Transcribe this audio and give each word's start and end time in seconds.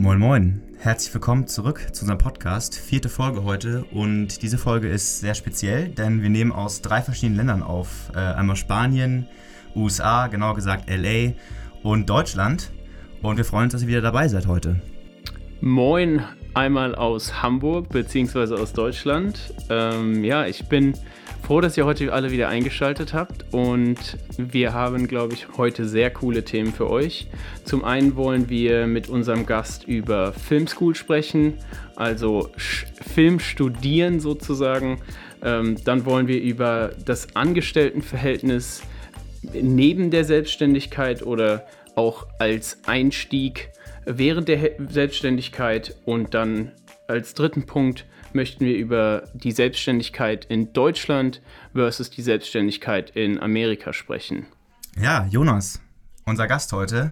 Moin 0.00 0.18
Moin, 0.18 0.62
herzlich 0.78 1.12
willkommen 1.12 1.46
zurück 1.46 1.88
zu 1.92 2.04
unserem 2.04 2.16
Podcast. 2.16 2.74
Vierte 2.74 3.10
Folge 3.10 3.44
heute 3.44 3.84
und 3.92 4.40
diese 4.40 4.56
Folge 4.56 4.88
ist 4.88 5.20
sehr 5.20 5.34
speziell, 5.34 5.88
denn 5.90 6.22
wir 6.22 6.30
nehmen 6.30 6.52
aus 6.52 6.80
drei 6.80 7.02
verschiedenen 7.02 7.36
Ländern 7.36 7.62
auf. 7.62 8.10
Äh, 8.14 8.18
einmal 8.18 8.56
Spanien, 8.56 9.28
USA, 9.76 10.28
genauer 10.28 10.54
gesagt 10.54 10.88
LA 10.88 11.34
und 11.82 12.08
Deutschland. 12.08 12.72
Und 13.20 13.36
wir 13.36 13.44
freuen 13.44 13.64
uns, 13.64 13.74
dass 13.74 13.82
ihr 13.82 13.88
wieder 13.88 14.00
dabei 14.00 14.26
seid 14.28 14.46
heute. 14.46 14.80
Moin, 15.60 16.22
einmal 16.54 16.94
aus 16.94 17.42
Hamburg 17.42 17.88
bzw. 17.90 18.54
aus 18.54 18.72
Deutschland. 18.72 19.54
Ähm, 19.68 20.24
ja, 20.24 20.46
ich 20.46 20.68
bin 20.68 20.94
froh, 21.42 21.60
dass 21.60 21.76
ihr 21.76 21.84
heute 21.84 22.12
alle 22.12 22.30
wieder 22.30 22.48
eingeschaltet 22.48 23.14
habt 23.14 23.44
und 23.52 24.18
wir 24.36 24.72
haben, 24.72 25.08
glaube 25.08 25.34
ich, 25.34 25.48
heute 25.56 25.84
sehr 25.86 26.10
coole 26.10 26.44
Themen 26.44 26.72
für 26.72 26.88
euch. 26.88 27.28
Zum 27.64 27.84
einen 27.84 28.16
wollen 28.16 28.48
wir 28.48 28.86
mit 28.86 29.08
unserem 29.08 29.46
Gast 29.46 29.84
über 29.86 30.32
Filmschool 30.32 30.94
sprechen, 30.94 31.54
also 31.96 32.50
Film 32.56 33.40
studieren 33.40 34.20
sozusagen. 34.20 35.00
Ähm, 35.42 35.76
dann 35.84 36.04
wollen 36.04 36.28
wir 36.28 36.40
über 36.40 36.92
das 37.04 37.34
Angestelltenverhältnis 37.34 38.82
neben 39.52 40.10
der 40.10 40.24
Selbstständigkeit 40.24 41.22
oder 41.22 41.66
auch 41.96 42.26
als 42.38 42.78
Einstieg 42.86 43.70
während 44.04 44.48
der 44.48 44.72
Selbstständigkeit 44.88 45.96
und 46.04 46.34
dann 46.34 46.72
als 47.08 47.34
dritten 47.34 47.66
Punkt 47.66 48.06
möchten 48.32 48.64
wir 48.64 48.76
über 48.76 49.28
die 49.34 49.52
Selbstständigkeit 49.52 50.44
in 50.44 50.72
Deutschland 50.72 51.42
versus 51.74 52.10
die 52.10 52.22
Selbstständigkeit 52.22 53.10
in 53.10 53.40
Amerika 53.40 53.92
sprechen. 53.92 54.46
Ja, 54.96 55.26
Jonas, 55.26 55.80
unser 56.24 56.46
Gast 56.46 56.72
heute. 56.72 57.10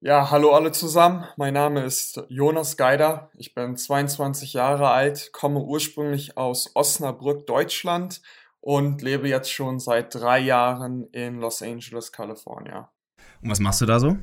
Ja, 0.00 0.30
hallo 0.30 0.52
alle 0.52 0.72
zusammen. 0.72 1.24
Mein 1.38 1.54
Name 1.54 1.82
ist 1.82 2.22
Jonas 2.28 2.76
Geider. 2.76 3.30
Ich 3.38 3.54
bin 3.54 3.76
22 3.76 4.52
Jahre 4.52 4.90
alt, 4.90 5.30
komme 5.32 5.60
ursprünglich 5.60 6.36
aus 6.36 6.70
Osnabrück, 6.74 7.46
Deutschland 7.46 8.20
und 8.60 9.00
lebe 9.00 9.28
jetzt 9.28 9.50
schon 9.50 9.78
seit 9.78 10.14
drei 10.14 10.40
Jahren 10.40 11.04
in 11.12 11.40
Los 11.40 11.62
Angeles, 11.62 12.12
Kalifornien. 12.12 12.84
Und 13.42 13.50
was 13.50 13.60
machst 13.60 13.80
du 13.80 13.86
da 13.86 13.98
so? 13.98 14.18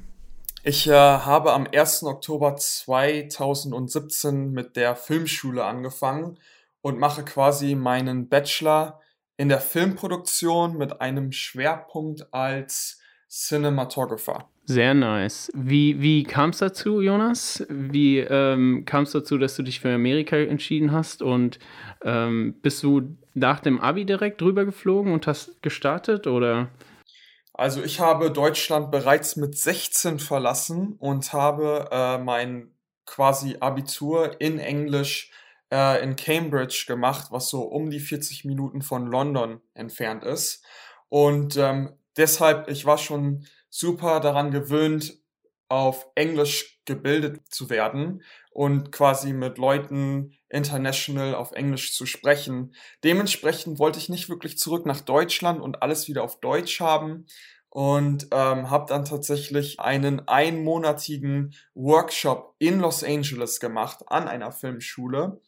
Ich 0.63 0.87
äh, 0.87 0.91
habe 0.91 1.53
am 1.53 1.65
1. 1.73 2.03
Oktober 2.03 2.55
2017 2.55 4.51
mit 4.51 4.75
der 4.75 4.95
Filmschule 4.95 5.63
angefangen 5.63 6.37
und 6.81 6.99
mache 6.99 7.23
quasi 7.23 7.73
meinen 7.73 8.29
Bachelor 8.29 9.01
in 9.37 9.49
der 9.49 9.59
Filmproduktion 9.59 10.77
mit 10.77 11.01
einem 11.01 11.31
Schwerpunkt 11.31 12.31
als 12.31 12.99
Cinematographer. 13.27 14.49
Sehr 14.65 14.93
nice. 14.93 15.51
Wie, 15.55 15.99
wie 15.99 16.23
kam 16.23 16.51
es 16.51 16.59
dazu, 16.59 17.01
Jonas? 17.01 17.65
Wie 17.67 18.19
ähm, 18.19 18.83
kam 18.85 19.05
es 19.05 19.13
dazu, 19.13 19.39
dass 19.39 19.55
du 19.55 19.63
dich 19.63 19.79
für 19.79 19.91
Amerika 19.91 20.37
entschieden 20.37 20.91
hast? 20.91 21.23
Und 21.23 21.57
ähm, 22.03 22.53
bist 22.61 22.83
du 22.83 23.17
nach 23.33 23.61
dem 23.61 23.81
Abi 23.81 24.05
direkt 24.05 24.43
rüber 24.43 24.65
geflogen 24.65 25.11
und 25.11 25.25
hast 25.25 25.63
gestartet? 25.63 26.27
Oder? 26.27 26.69
Also 27.61 27.83
ich 27.83 27.99
habe 27.99 28.31
Deutschland 28.31 28.89
bereits 28.89 29.35
mit 29.35 29.55
16 29.55 30.17
verlassen 30.17 30.95
und 30.97 31.31
habe 31.31 31.89
äh, 31.91 32.17
mein 32.17 32.73
quasi 33.05 33.57
Abitur 33.59 34.41
in 34.41 34.57
Englisch 34.57 35.29
äh, 35.71 36.03
in 36.03 36.15
Cambridge 36.15 36.85
gemacht, 36.87 37.27
was 37.29 37.49
so 37.49 37.61
um 37.61 37.91
die 37.91 37.99
40 37.99 38.45
Minuten 38.45 38.81
von 38.81 39.05
London 39.05 39.61
entfernt 39.75 40.23
ist. 40.23 40.65
Und 41.07 41.55
ähm, 41.55 41.93
deshalb, 42.17 42.67
ich 42.67 42.87
war 42.87 42.97
schon 42.97 43.45
super 43.69 44.21
daran 44.21 44.49
gewöhnt, 44.49 45.20
auf 45.71 46.05
Englisch 46.15 46.81
gebildet 46.83 47.47
zu 47.47 47.69
werden 47.69 48.23
und 48.51 48.91
quasi 48.91 49.31
mit 49.31 49.57
Leuten 49.57 50.33
international 50.49 51.33
auf 51.33 51.53
Englisch 51.53 51.95
zu 51.95 52.05
sprechen. 52.05 52.75
Dementsprechend 53.05 53.79
wollte 53.79 53.97
ich 53.97 54.09
nicht 54.09 54.27
wirklich 54.27 54.57
zurück 54.57 54.85
nach 54.85 54.99
Deutschland 54.99 55.61
und 55.61 55.81
alles 55.81 56.09
wieder 56.09 56.23
auf 56.23 56.41
Deutsch 56.41 56.81
haben 56.81 57.25
und 57.69 58.27
ähm, 58.31 58.69
habe 58.69 58.85
dann 58.89 59.05
tatsächlich 59.05 59.79
einen 59.79 60.27
einmonatigen 60.27 61.55
Workshop 61.73 62.53
in 62.59 62.81
Los 62.81 63.01
Angeles 63.01 63.61
gemacht 63.61 64.03
an 64.07 64.27
einer 64.27 64.51
Filmschule 64.51 65.39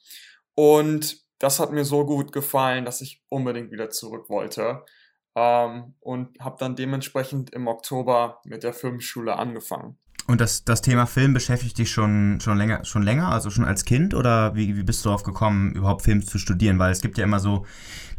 und 0.56 1.22
das 1.38 1.60
hat 1.60 1.74
mir 1.74 1.84
so 1.84 2.06
gut 2.06 2.32
gefallen, 2.32 2.86
dass 2.86 3.02
ich 3.02 3.22
unbedingt 3.28 3.72
wieder 3.72 3.90
zurück 3.90 4.30
wollte 4.30 4.86
ähm, 5.36 5.96
und 6.00 6.40
habe 6.40 6.56
dann 6.60 6.78
dementsprechend 6.78 7.50
im 7.50 7.68
Oktober 7.68 8.40
mit 8.46 8.64
der 8.64 8.72
Filmschule 8.72 9.36
angefangen. 9.36 9.98
Und 10.26 10.40
das, 10.40 10.64
das 10.64 10.82
Thema 10.82 11.06
Film 11.06 11.34
beschäftigt 11.34 11.78
dich 11.78 11.92
schon, 11.92 12.40
schon, 12.40 12.58
länger, 12.58 12.86
schon 12.86 13.04
länger, 13.04 13.30
also 13.30 13.50
schon 13.50 13.66
als 13.66 13.84
Kind? 13.84 14.14
Oder 14.14 14.56
wie, 14.56 14.78
wie 14.78 14.84
bist 14.84 15.04
du 15.04 15.10
darauf 15.10 15.24
gekommen, 15.24 15.74
überhaupt 15.74 16.02
Film 16.02 16.26
zu 16.26 16.38
studieren? 16.38 16.80
Weil 16.80 16.94
es 16.94 17.02
gibt 17.02 17.18
ja 17.18 17.26
immer 17.26 17.42
so 17.42 17.66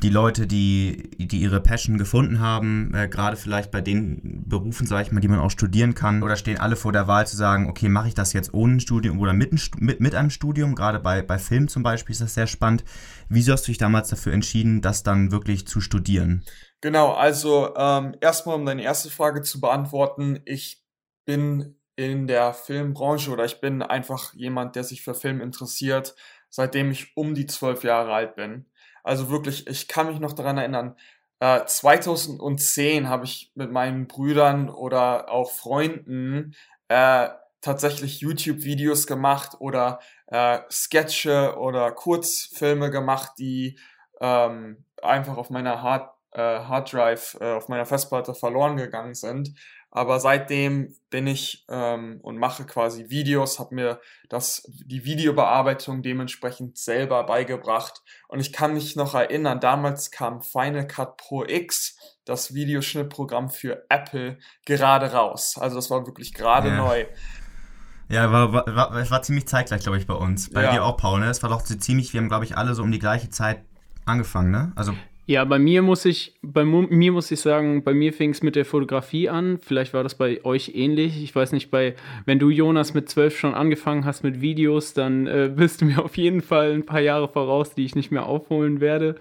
die 0.02 0.10
Leute, 0.10 0.46
die, 0.46 1.16
die 1.16 1.40
ihre 1.40 1.62
Passion 1.62 1.96
gefunden 1.96 2.40
haben, 2.40 2.92
äh, 2.94 3.08
gerade 3.08 3.38
vielleicht 3.38 3.70
bei 3.70 3.80
den 3.80 4.44
Berufen, 4.46 4.86
sage 4.86 5.04
ich 5.04 5.12
mal, 5.12 5.20
die 5.20 5.28
man 5.28 5.38
auch 5.38 5.50
studieren 5.50 5.94
kann, 5.94 6.22
oder 6.22 6.36
stehen 6.36 6.58
alle 6.58 6.76
vor 6.76 6.92
der 6.92 7.08
Wahl 7.08 7.26
zu 7.26 7.38
sagen, 7.38 7.70
okay, 7.70 7.88
mache 7.88 8.08
ich 8.08 8.14
das 8.14 8.34
jetzt 8.34 8.52
ohne 8.52 8.74
ein 8.74 8.80
Studium 8.80 9.18
oder 9.18 9.32
mit, 9.32 9.52
mit, 9.80 10.00
mit 10.00 10.14
einem 10.14 10.30
Studium? 10.30 10.74
Gerade 10.74 11.00
bei, 11.00 11.22
bei 11.22 11.38
Film 11.38 11.68
zum 11.68 11.82
Beispiel 11.82 12.12
ist 12.12 12.20
das 12.20 12.34
sehr 12.34 12.46
spannend. 12.46 12.84
Wieso 13.30 13.54
hast 13.54 13.66
du 13.66 13.70
dich 13.70 13.78
damals 13.78 14.10
dafür 14.10 14.34
entschieden, 14.34 14.82
das 14.82 15.04
dann 15.04 15.32
wirklich 15.32 15.66
zu 15.66 15.80
studieren? 15.80 16.44
Genau, 16.82 17.14
also 17.14 17.74
ähm, 17.76 18.14
erstmal 18.20 18.56
um 18.56 18.66
deine 18.66 18.82
erste 18.82 19.08
Frage 19.08 19.40
zu 19.40 19.58
beantworten, 19.58 20.40
ich 20.44 20.84
bin 21.24 21.76
in 21.96 22.26
der 22.26 22.52
Filmbranche 22.52 23.30
oder 23.30 23.44
ich 23.44 23.60
bin 23.60 23.82
einfach 23.82 24.34
jemand, 24.34 24.76
der 24.76 24.84
sich 24.84 25.02
für 25.02 25.14
Film 25.14 25.40
interessiert, 25.40 26.14
seitdem 26.48 26.90
ich 26.90 27.16
um 27.16 27.34
die 27.34 27.46
zwölf 27.46 27.84
Jahre 27.84 28.12
alt 28.12 28.36
bin. 28.36 28.66
Also 29.02 29.30
wirklich, 29.30 29.66
ich 29.66 29.88
kann 29.88 30.06
mich 30.08 30.18
noch 30.18 30.32
daran 30.32 30.58
erinnern, 30.58 30.96
äh, 31.40 31.64
2010 31.66 33.08
habe 33.08 33.24
ich 33.24 33.52
mit 33.54 33.70
meinen 33.70 34.06
Brüdern 34.06 34.70
oder 34.70 35.30
auch 35.30 35.50
Freunden 35.50 36.54
äh, 36.88 37.28
tatsächlich 37.60 38.20
YouTube-Videos 38.20 39.06
gemacht 39.06 39.56
oder 39.58 40.00
äh, 40.28 40.60
Sketche 40.70 41.56
oder 41.58 41.92
Kurzfilme 41.92 42.90
gemacht, 42.90 43.32
die 43.38 43.78
ähm, 44.20 44.84
einfach 45.02 45.36
auf 45.36 45.50
meiner 45.50 45.82
Hard, 45.82 46.10
äh, 46.32 46.40
Hard 46.40 46.92
Drive, 46.92 47.36
äh, 47.40 47.52
auf 47.52 47.68
meiner 47.68 47.86
Festplatte 47.86 48.34
verloren 48.34 48.76
gegangen 48.76 49.14
sind. 49.14 49.54
Aber 49.96 50.18
seitdem 50.18 50.92
bin 51.08 51.28
ich 51.28 51.64
ähm, 51.68 52.18
und 52.20 52.36
mache 52.36 52.66
quasi 52.66 53.10
Videos, 53.10 53.60
habe 53.60 53.76
mir 53.76 54.00
das, 54.28 54.68
die 54.84 55.04
Videobearbeitung 55.04 56.02
dementsprechend 56.02 56.76
selber 56.76 57.22
beigebracht. 57.22 58.02
Und 58.26 58.40
ich 58.40 58.52
kann 58.52 58.74
mich 58.74 58.96
noch 58.96 59.14
erinnern, 59.14 59.60
damals 59.60 60.10
kam 60.10 60.42
Final 60.42 60.88
Cut 60.88 61.16
Pro 61.16 61.44
X, 61.44 61.96
das 62.24 62.54
Videoschnittprogramm 62.54 63.50
für 63.50 63.86
Apple, 63.88 64.38
gerade 64.66 65.12
raus. 65.12 65.56
Also 65.60 65.76
das 65.76 65.90
war 65.90 66.04
wirklich 66.06 66.34
gerade 66.34 66.70
ja. 66.70 66.76
neu. 66.76 67.06
Ja, 68.08 68.32
war, 68.32 68.52
war, 68.52 68.66
war, 68.66 69.10
war 69.10 69.22
ziemlich 69.22 69.46
zeitgleich, 69.46 69.82
glaube 69.82 69.98
ich, 69.98 70.08
bei 70.08 70.14
uns. 70.14 70.50
Bei 70.50 70.64
ja. 70.64 70.72
dir 70.72 70.84
auch, 70.84 70.96
Paul, 70.96 71.20
ne? 71.20 71.30
Es 71.30 71.40
war 71.44 71.50
doch 71.50 71.64
so 71.64 71.76
ziemlich, 71.76 72.12
wir 72.12 72.20
haben, 72.20 72.28
glaube 72.28 72.44
ich, 72.44 72.56
alle 72.56 72.74
so 72.74 72.82
um 72.82 72.90
die 72.90 72.98
gleiche 72.98 73.30
Zeit 73.30 73.62
angefangen, 74.06 74.50
ne? 74.50 74.72
Also 74.74 74.92
ja, 75.26 75.44
bei 75.46 75.58
mir 75.58 75.80
muss 75.80 76.04
ich, 76.04 76.34
bei 76.42 76.64
mir 76.64 77.12
muss 77.12 77.30
ich 77.30 77.40
sagen, 77.40 77.82
bei 77.82 77.94
mir 77.94 78.12
fing 78.12 78.30
es 78.30 78.42
mit 78.42 78.56
der 78.56 78.66
Fotografie 78.66 79.30
an. 79.30 79.58
Vielleicht 79.58 79.94
war 79.94 80.02
das 80.02 80.16
bei 80.16 80.44
euch 80.44 80.72
ähnlich. 80.74 81.22
Ich 81.22 81.34
weiß 81.34 81.52
nicht, 81.52 81.70
bei, 81.70 81.94
wenn 82.26 82.38
du 82.38 82.50
Jonas 82.50 82.92
mit 82.92 83.08
zwölf 83.08 83.38
schon 83.38 83.54
angefangen 83.54 84.04
hast 84.04 84.22
mit 84.22 84.42
Videos, 84.42 84.92
dann 84.92 85.26
äh, 85.26 85.50
bist 85.56 85.80
du 85.80 85.86
mir 85.86 86.04
auf 86.04 86.18
jeden 86.18 86.42
Fall 86.42 86.72
ein 86.72 86.84
paar 86.84 87.00
Jahre 87.00 87.28
voraus, 87.28 87.74
die 87.74 87.86
ich 87.86 87.94
nicht 87.94 88.10
mehr 88.10 88.26
aufholen 88.26 88.80
werde. 88.80 89.16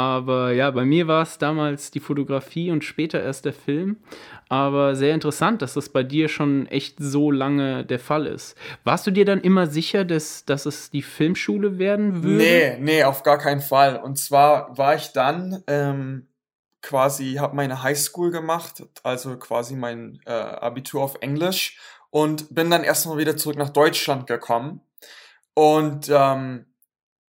Aber 0.00 0.52
ja, 0.52 0.70
bei 0.70 0.86
mir 0.86 1.08
war 1.08 1.24
es 1.24 1.36
damals 1.36 1.90
die 1.90 2.00
Fotografie 2.00 2.70
und 2.70 2.84
später 2.84 3.22
erst 3.22 3.44
der 3.44 3.52
Film. 3.52 3.98
Aber 4.48 4.96
sehr 4.96 5.14
interessant, 5.14 5.60
dass 5.60 5.74
das 5.74 5.90
bei 5.90 6.02
dir 6.02 6.30
schon 6.30 6.64
echt 6.68 6.96
so 6.98 7.30
lange 7.30 7.84
der 7.84 7.98
Fall 7.98 8.26
ist. 8.26 8.56
Warst 8.82 9.06
du 9.06 9.10
dir 9.10 9.26
dann 9.26 9.42
immer 9.42 9.66
sicher, 9.66 10.06
dass, 10.06 10.46
dass 10.46 10.64
es 10.64 10.88
die 10.88 11.02
Filmschule 11.02 11.78
werden 11.78 12.22
würde? 12.22 12.36
Nee, 12.38 12.76
nee, 12.80 13.04
auf 13.04 13.22
gar 13.22 13.36
keinen 13.36 13.60
Fall. 13.60 13.96
Und 13.98 14.16
zwar 14.16 14.78
war 14.78 14.94
ich 14.94 15.12
dann 15.12 15.62
ähm, 15.66 16.28
quasi, 16.80 17.34
habe 17.34 17.54
meine 17.54 17.82
Highschool 17.82 18.30
gemacht, 18.30 18.82
also 19.02 19.36
quasi 19.36 19.76
mein 19.76 20.18
äh, 20.24 20.30
Abitur 20.30 21.02
auf 21.02 21.16
Englisch 21.20 21.78
und 22.08 22.54
bin 22.54 22.70
dann 22.70 22.84
erstmal 22.84 23.18
wieder 23.18 23.36
zurück 23.36 23.58
nach 23.58 23.68
Deutschland 23.68 24.26
gekommen. 24.26 24.80
Und 25.52 26.10
ähm, 26.10 26.64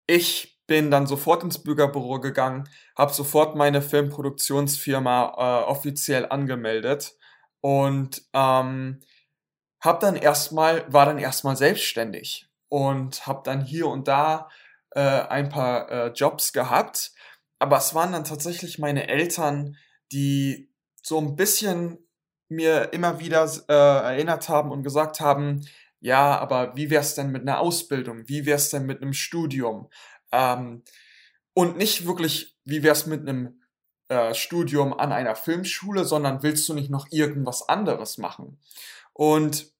ich 0.05 0.58
bin 0.69 0.91
dann 0.91 1.07
sofort 1.07 1.43
ins 1.43 1.61
Bürgerbüro 1.61 2.21
gegangen, 2.21 2.69
habe 2.95 3.11
sofort 3.11 3.57
meine 3.57 3.81
Filmproduktionsfirma 3.81 5.33
äh, 5.35 5.65
offiziell 5.65 6.27
angemeldet 6.29 7.17
und 7.59 8.21
ähm, 8.33 9.01
hab 9.81 9.99
dann 9.99 10.15
erstmal 10.15 10.85
war 10.93 11.05
dann 11.05 11.17
erstmal 11.17 11.57
selbstständig 11.57 12.47
und 12.69 13.27
habe 13.27 13.41
dann 13.43 13.65
hier 13.65 13.87
und 13.87 14.07
da 14.07 14.47
äh, 14.91 15.01
ein 15.01 15.49
paar 15.49 15.91
äh, 15.91 16.07
Jobs 16.09 16.53
gehabt, 16.53 17.11
aber 17.57 17.77
es 17.77 17.93
waren 17.95 18.13
dann 18.13 18.23
tatsächlich 18.23 18.79
meine 18.79 19.09
Eltern, 19.09 19.75
die 20.11 20.71
so 21.01 21.17
ein 21.17 21.35
bisschen 21.35 21.97
mir 22.47 22.93
immer 22.93 23.19
wieder 23.19 23.49
äh, 23.67 23.73
erinnert 23.73 24.49
haben 24.49 24.71
und 24.71 24.83
gesagt 24.83 25.19
haben, 25.19 25.65
ja, 25.99 26.37
aber 26.37 26.75
wie 26.75 26.89
wär's 26.89 27.15
denn 27.15 27.31
mit 27.31 27.41
einer 27.41 27.59
Ausbildung? 27.59 28.27
Wie 28.27 28.45
wär's 28.45 28.69
denn 28.69 28.85
mit 28.85 29.01
einem 29.01 29.13
Studium? 29.13 29.89
Ähm, 30.31 30.83
und 31.53 31.77
nicht 31.77 32.05
wirklich, 32.05 32.57
wie 32.65 32.83
wär's 32.83 33.05
mit 33.05 33.27
einem 33.27 33.61
äh, 34.07 34.33
Studium 34.33 34.93
an 34.93 35.11
einer 35.11 35.35
Filmschule, 35.35 36.05
sondern 36.05 36.43
willst 36.43 36.67
du 36.69 36.73
nicht 36.73 36.89
noch 36.89 37.07
irgendwas 37.11 37.67
anderes 37.67 38.17
machen? 38.17 38.59
Und 39.13 39.71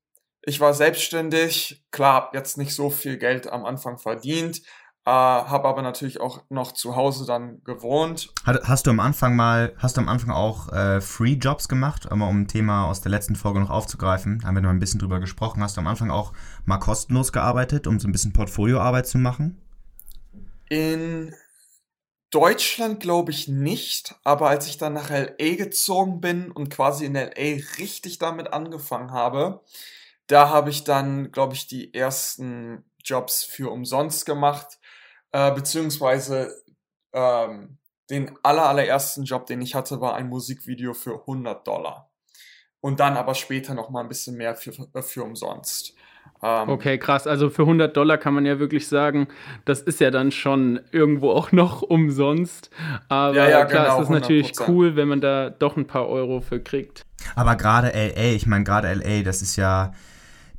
ich 0.41 0.59
war 0.59 0.73
selbstständig, 0.73 1.85
klar, 1.91 2.31
jetzt 2.33 2.57
nicht 2.57 2.73
so 2.73 2.89
viel 2.89 3.17
Geld 3.17 3.47
am 3.47 3.65
Anfang 3.65 3.97
verdient, 3.97 4.61
äh, 5.05 5.11
habe 5.11 5.67
aber 5.67 5.81
natürlich 5.81 6.21
auch 6.21 6.43
noch 6.49 6.73
zu 6.73 6.95
Hause 6.95 7.25
dann 7.25 7.63
gewohnt. 7.63 8.31
Hast 8.45 8.85
du 8.85 8.91
am 8.91 8.99
Anfang 8.99 9.35
mal, 9.35 9.73
hast 9.77 9.97
du 9.97 10.01
am 10.01 10.09
Anfang 10.09 10.31
auch 10.31 10.71
äh, 10.71 11.01
Free 11.01 11.33
Jobs 11.33 11.67
gemacht, 11.67 12.05
um 12.11 12.21
ein 12.21 12.47
Thema 12.47 12.85
aus 12.85 13.01
der 13.01 13.11
letzten 13.11 13.35
Folge 13.35 13.59
noch 13.59 13.69
aufzugreifen? 13.69 14.43
Haben 14.45 14.55
wir 14.55 14.61
noch 14.61 14.69
ein 14.69 14.79
bisschen 14.79 14.99
drüber 14.99 15.19
gesprochen. 15.19 15.63
Hast 15.63 15.77
du 15.77 15.81
am 15.81 15.87
Anfang 15.87 16.11
auch 16.11 16.33
mal 16.65 16.77
kostenlos 16.77 17.31
gearbeitet, 17.31 17.87
um 17.87 17.99
so 17.99 18.07
ein 18.07 18.11
bisschen 18.11 18.33
Portfolioarbeit 18.33 19.07
zu 19.07 19.17
machen? 19.17 19.59
In 20.69 21.35
Deutschland 22.31 22.99
glaube 22.99 23.31
ich 23.31 23.47
nicht, 23.47 24.15
aber 24.23 24.49
als 24.49 24.67
ich 24.67 24.77
dann 24.77 24.93
nach 24.93 25.09
LA 25.09 25.55
gezogen 25.55 26.21
bin 26.21 26.51
und 26.51 26.69
quasi 26.69 27.05
in 27.05 27.15
LA 27.15 27.59
richtig 27.79 28.19
damit 28.19 28.53
angefangen 28.53 29.11
habe, 29.11 29.63
da 30.27 30.49
habe 30.49 30.69
ich 30.69 30.83
dann, 30.83 31.31
glaube 31.31 31.55
ich, 31.55 31.67
die 31.67 31.93
ersten 31.93 32.85
Jobs 33.03 33.43
für 33.43 33.71
umsonst 33.71 34.25
gemacht 34.27 34.79
äh, 35.31 35.51
beziehungsweise 35.53 36.63
ähm, 37.13 37.77
den 38.09 38.37
aller, 38.43 38.67
allerersten 38.67 39.23
Job, 39.23 39.45
den 39.47 39.61
ich 39.61 39.75
hatte, 39.75 40.01
war 40.01 40.15
ein 40.15 40.29
Musikvideo 40.29 40.93
für 40.93 41.21
100 41.21 41.65
Dollar. 41.67 42.11
Und 42.81 42.99
dann 42.99 43.17
aber 43.17 43.35
später 43.35 43.73
noch 43.73 43.89
mal 43.89 44.01
ein 44.01 44.07
bisschen 44.07 44.37
mehr 44.37 44.55
für, 44.55 44.73
für 45.03 45.23
umsonst. 45.23 45.95
Ähm, 46.41 46.69
okay, 46.69 46.97
krass. 46.97 47.27
Also 47.27 47.49
für 47.49 47.63
100 47.63 47.95
Dollar 47.95 48.17
kann 48.17 48.33
man 48.33 48.45
ja 48.45 48.59
wirklich 48.59 48.87
sagen, 48.87 49.27
das 49.65 49.81
ist 49.81 49.99
ja 49.99 50.09
dann 50.11 50.31
schon 50.31 50.79
irgendwo 50.91 51.31
auch 51.31 51.51
noch 51.53 51.81
umsonst. 51.81 52.69
Aber 53.09 53.35
ja, 53.35 53.49
ja, 53.49 53.65
klar, 53.65 53.85
genau, 53.85 53.97
es 53.97 54.03
ist 54.03 54.09
natürlich 54.09 54.51
100%. 54.51 54.67
cool, 54.67 54.95
wenn 54.95 55.07
man 55.07 55.21
da 55.21 55.49
doch 55.49 55.77
ein 55.77 55.87
paar 55.87 56.07
Euro 56.07 56.41
für 56.41 56.59
kriegt. 56.59 57.05
Aber 57.35 57.55
gerade 57.55 57.89
LA, 57.89 58.35
ich 58.35 58.45
meine, 58.45 58.63
gerade 58.63 58.93
LA, 58.93 59.23
das 59.23 59.41
ist 59.41 59.55
ja 59.55 59.91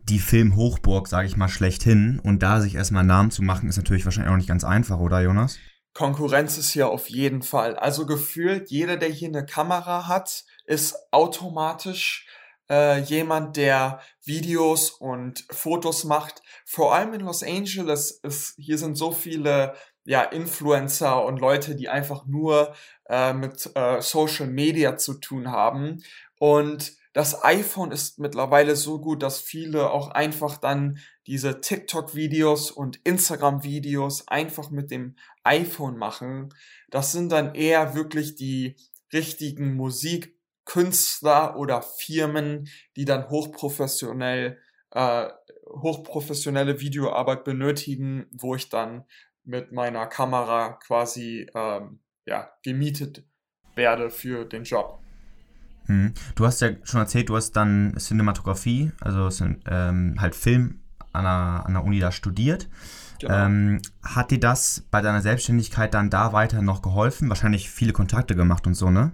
die 0.08 0.18
Filmhochburg, 0.18 1.08
sage 1.08 1.26
ich 1.26 1.36
mal, 1.36 1.48
schlechthin. 1.48 2.20
Und 2.22 2.42
da 2.42 2.60
sich 2.60 2.74
erstmal 2.74 3.00
einen 3.00 3.08
Namen 3.08 3.30
zu 3.30 3.42
machen, 3.42 3.68
ist 3.68 3.76
natürlich 3.76 4.04
wahrscheinlich 4.04 4.32
auch 4.32 4.36
nicht 4.36 4.48
ganz 4.48 4.64
einfach, 4.64 4.98
oder 4.98 5.20
Jonas? 5.20 5.58
Konkurrenz 5.94 6.56
ist 6.58 6.70
hier 6.70 6.88
auf 6.88 7.08
jeden 7.08 7.42
Fall. 7.42 7.76
Also 7.76 8.06
gefühlt, 8.06 8.70
jeder, 8.70 8.96
der 8.96 9.08
hier 9.08 9.28
eine 9.28 9.44
Kamera 9.44 10.06
hat, 10.06 10.44
ist 10.66 10.94
automatisch 11.10 12.26
äh, 12.70 13.00
jemand, 13.00 13.56
der 13.56 14.00
Videos 14.24 14.90
und 14.90 15.44
Fotos 15.50 16.04
macht. 16.04 16.42
Vor 16.64 16.94
allem 16.94 17.12
in 17.14 17.20
Los 17.20 17.42
Angeles 17.42 18.12
ist, 18.22 18.54
hier 18.56 18.78
sind 18.78 18.96
so 18.96 19.12
viele 19.12 19.74
ja, 20.04 20.22
Influencer 20.22 21.24
und 21.24 21.40
Leute, 21.40 21.74
die 21.74 21.88
einfach 21.88 22.24
nur 22.26 22.74
äh, 23.08 23.32
mit 23.32 23.70
äh, 23.74 24.00
Social 24.00 24.46
Media 24.46 24.96
zu 24.96 25.14
tun 25.14 25.50
haben. 25.50 26.02
Und 26.38 26.92
das 27.12 27.42
iPhone 27.42 27.90
ist 27.90 28.20
mittlerweile 28.20 28.76
so 28.76 29.00
gut, 29.00 29.22
dass 29.22 29.40
viele 29.40 29.90
auch 29.90 30.08
einfach 30.08 30.56
dann 30.58 30.98
diese 31.26 31.60
TikTok-Videos 31.60 32.70
und 32.70 33.00
Instagram-Videos 33.04 34.28
einfach 34.28 34.70
mit 34.70 34.92
dem 34.92 35.16
iPhone 35.42 35.96
machen. 35.96 36.54
Das 36.88 37.10
sind 37.10 37.32
dann 37.32 37.54
eher 37.54 37.94
wirklich 37.94 38.36
die 38.36 38.76
richtigen 39.12 39.74
Musikkünstler 40.70 41.56
oder 41.56 41.82
Firmen, 41.82 42.68
die 42.96 43.04
dann 43.04 43.28
hochprofessionell, 43.28 44.58
äh, 44.92 45.28
hochprofessionelle 45.68 46.80
Videoarbeit 46.80 47.44
benötigen, 47.44 48.26
wo 48.32 48.54
ich 48.54 48.68
dann 48.68 49.04
mit 49.44 49.72
meiner 49.72 50.06
Kamera 50.06 50.78
quasi 50.84 51.46
ähm, 51.54 52.00
ja, 52.26 52.50
gemietet 52.62 53.24
werde 53.74 54.10
für 54.10 54.44
den 54.44 54.64
Job. 54.64 55.00
Hm. 55.86 56.12
Du 56.34 56.46
hast 56.46 56.60
ja 56.60 56.70
schon 56.84 57.00
erzählt, 57.00 57.28
du 57.28 57.36
hast 57.36 57.52
dann 57.52 57.94
Cinematografie, 57.98 58.92
also 59.00 59.28
ähm, 59.66 60.16
halt 60.20 60.34
Film 60.34 60.80
an 61.12 61.24
der, 61.24 61.66
an 61.66 61.74
der 61.74 61.84
Uni 61.84 61.98
da 61.98 62.12
studiert. 62.12 62.68
Genau. 63.18 63.34
Ähm, 63.34 63.82
hat 64.02 64.30
dir 64.30 64.40
das 64.40 64.86
bei 64.90 65.02
deiner 65.02 65.20
Selbstständigkeit 65.20 65.92
dann 65.92 66.10
da 66.10 66.32
weiter 66.32 66.62
noch 66.62 66.80
geholfen? 66.80 67.28
Wahrscheinlich 67.28 67.70
viele 67.70 67.92
Kontakte 67.92 68.34
gemacht 68.34 68.66
und 68.66 68.74
so, 68.74 68.90
ne? 68.90 69.12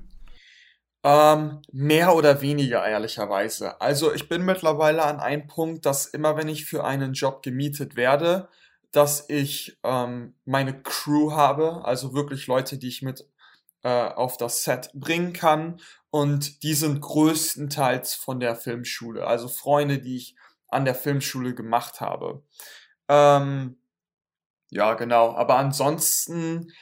Ähm, 1.06 1.62
mehr 1.70 2.16
oder 2.16 2.40
weniger, 2.42 2.84
ehrlicherweise. 2.84 3.80
Also 3.80 4.12
ich 4.12 4.28
bin 4.28 4.44
mittlerweile 4.44 5.04
an 5.04 5.20
einem 5.20 5.46
Punkt, 5.46 5.86
dass 5.86 6.06
immer 6.06 6.36
wenn 6.36 6.48
ich 6.48 6.64
für 6.64 6.82
einen 6.82 7.12
Job 7.12 7.44
gemietet 7.44 7.94
werde, 7.94 8.48
dass 8.90 9.30
ich 9.30 9.78
ähm, 9.84 10.34
meine 10.46 10.82
Crew 10.82 11.30
habe, 11.30 11.84
also 11.84 12.12
wirklich 12.12 12.48
Leute, 12.48 12.76
die 12.76 12.88
ich 12.88 13.02
mit 13.02 13.24
äh, 13.84 13.88
auf 13.88 14.36
das 14.36 14.64
Set 14.64 14.90
bringen 14.94 15.32
kann 15.32 15.80
und 16.10 16.64
die 16.64 16.74
sind 16.74 17.00
größtenteils 17.00 18.16
von 18.16 18.40
der 18.40 18.56
Filmschule, 18.56 19.28
also 19.28 19.46
Freunde, 19.46 20.00
die 20.00 20.16
ich 20.16 20.34
an 20.66 20.84
der 20.84 20.96
Filmschule 20.96 21.54
gemacht 21.54 22.00
habe. 22.00 22.42
Ähm, 23.08 23.76
ja, 24.70 24.94
genau. 24.94 25.36
Aber 25.36 25.56
ansonsten 25.56 26.72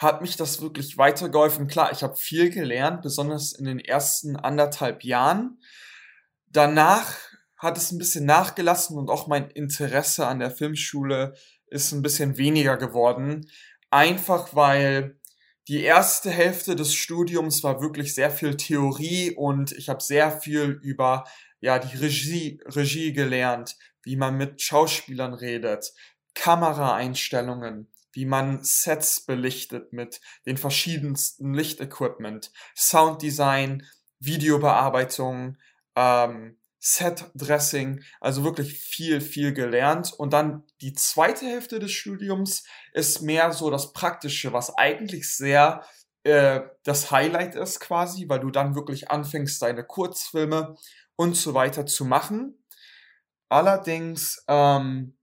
hat 0.00 0.22
mich 0.22 0.38
das 0.38 0.62
wirklich 0.62 0.96
weitergeholfen. 0.96 1.68
Klar, 1.68 1.92
ich 1.92 2.02
habe 2.02 2.16
viel 2.16 2.48
gelernt, 2.48 3.02
besonders 3.02 3.52
in 3.52 3.66
den 3.66 3.78
ersten 3.78 4.34
anderthalb 4.34 5.04
Jahren. 5.04 5.60
Danach 6.46 7.18
hat 7.58 7.76
es 7.76 7.92
ein 7.92 7.98
bisschen 7.98 8.24
nachgelassen 8.24 8.96
und 8.96 9.10
auch 9.10 9.26
mein 9.26 9.50
Interesse 9.50 10.26
an 10.26 10.38
der 10.38 10.50
Filmschule 10.50 11.34
ist 11.66 11.92
ein 11.92 12.00
bisschen 12.00 12.38
weniger 12.38 12.78
geworden. 12.78 13.50
Einfach 13.90 14.56
weil 14.56 15.20
die 15.68 15.82
erste 15.82 16.30
Hälfte 16.30 16.76
des 16.76 16.94
Studiums 16.94 17.62
war 17.62 17.82
wirklich 17.82 18.14
sehr 18.14 18.30
viel 18.30 18.56
Theorie 18.56 19.32
und 19.36 19.72
ich 19.72 19.90
habe 19.90 20.02
sehr 20.02 20.32
viel 20.32 20.80
über 20.82 21.24
ja 21.60 21.78
die 21.78 21.98
Regie, 21.98 22.62
Regie 22.64 23.12
gelernt, 23.12 23.76
wie 24.02 24.16
man 24.16 24.38
mit 24.38 24.62
Schauspielern 24.62 25.34
redet, 25.34 25.92
Kameraeinstellungen, 26.34 27.89
wie 28.12 28.26
man 28.26 28.62
Sets 28.62 29.24
belichtet 29.24 29.92
mit 29.92 30.20
den 30.46 30.56
verschiedensten 30.56 31.54
Lichtequipment, 31.54 32.52
Sounddesign, 32.74 33.86
Videobearbeitung, 34.18 35.56
ähm, 35.96 36.56
Set-Dressing, 36.80 38.02
also 38.20 38.42
wirklich 38.42 38.78
viel, 38.78 39.20
viel 39.20 39.52
gelernt. 39.52 40.12
Und 40.14 40.32
dann 40.32 40.64
die 40.80 40.94
zweite 40.94 41.46
Hälfte 41.46 41.78
des 41.78 41.92
Studiums 41.92 42.64
ist 42.92 43.20
mehr 43.20 43.52
so 43.52 43.70
das 43.70 43.92
Praktische, 43.92 44.52
was 44.52 44.76
eigentlich 44.76 45.34
sehr 45.34 45.84
äh, 46.24 46.60
das 46.84 47.10
Highlight 47.10 47.54
ist 47.54 47.80
quasi, 47.80 48.28
weil 48.28 48.40
du 48.40 48.50
dann 48.50 48.74
wirklich 48.74 49.10
anfängst, 49.10 49.60
deine 49.62 49.84
Kurzfilme 49.84 50.76
und 51.16 51.36
so 51.36 51.52
weiter 51.54 51.84
zu 51.84 52.04
machen. 52.04 52.64
Allerdings, 53.50 54.42
ähm, 54.48 55.18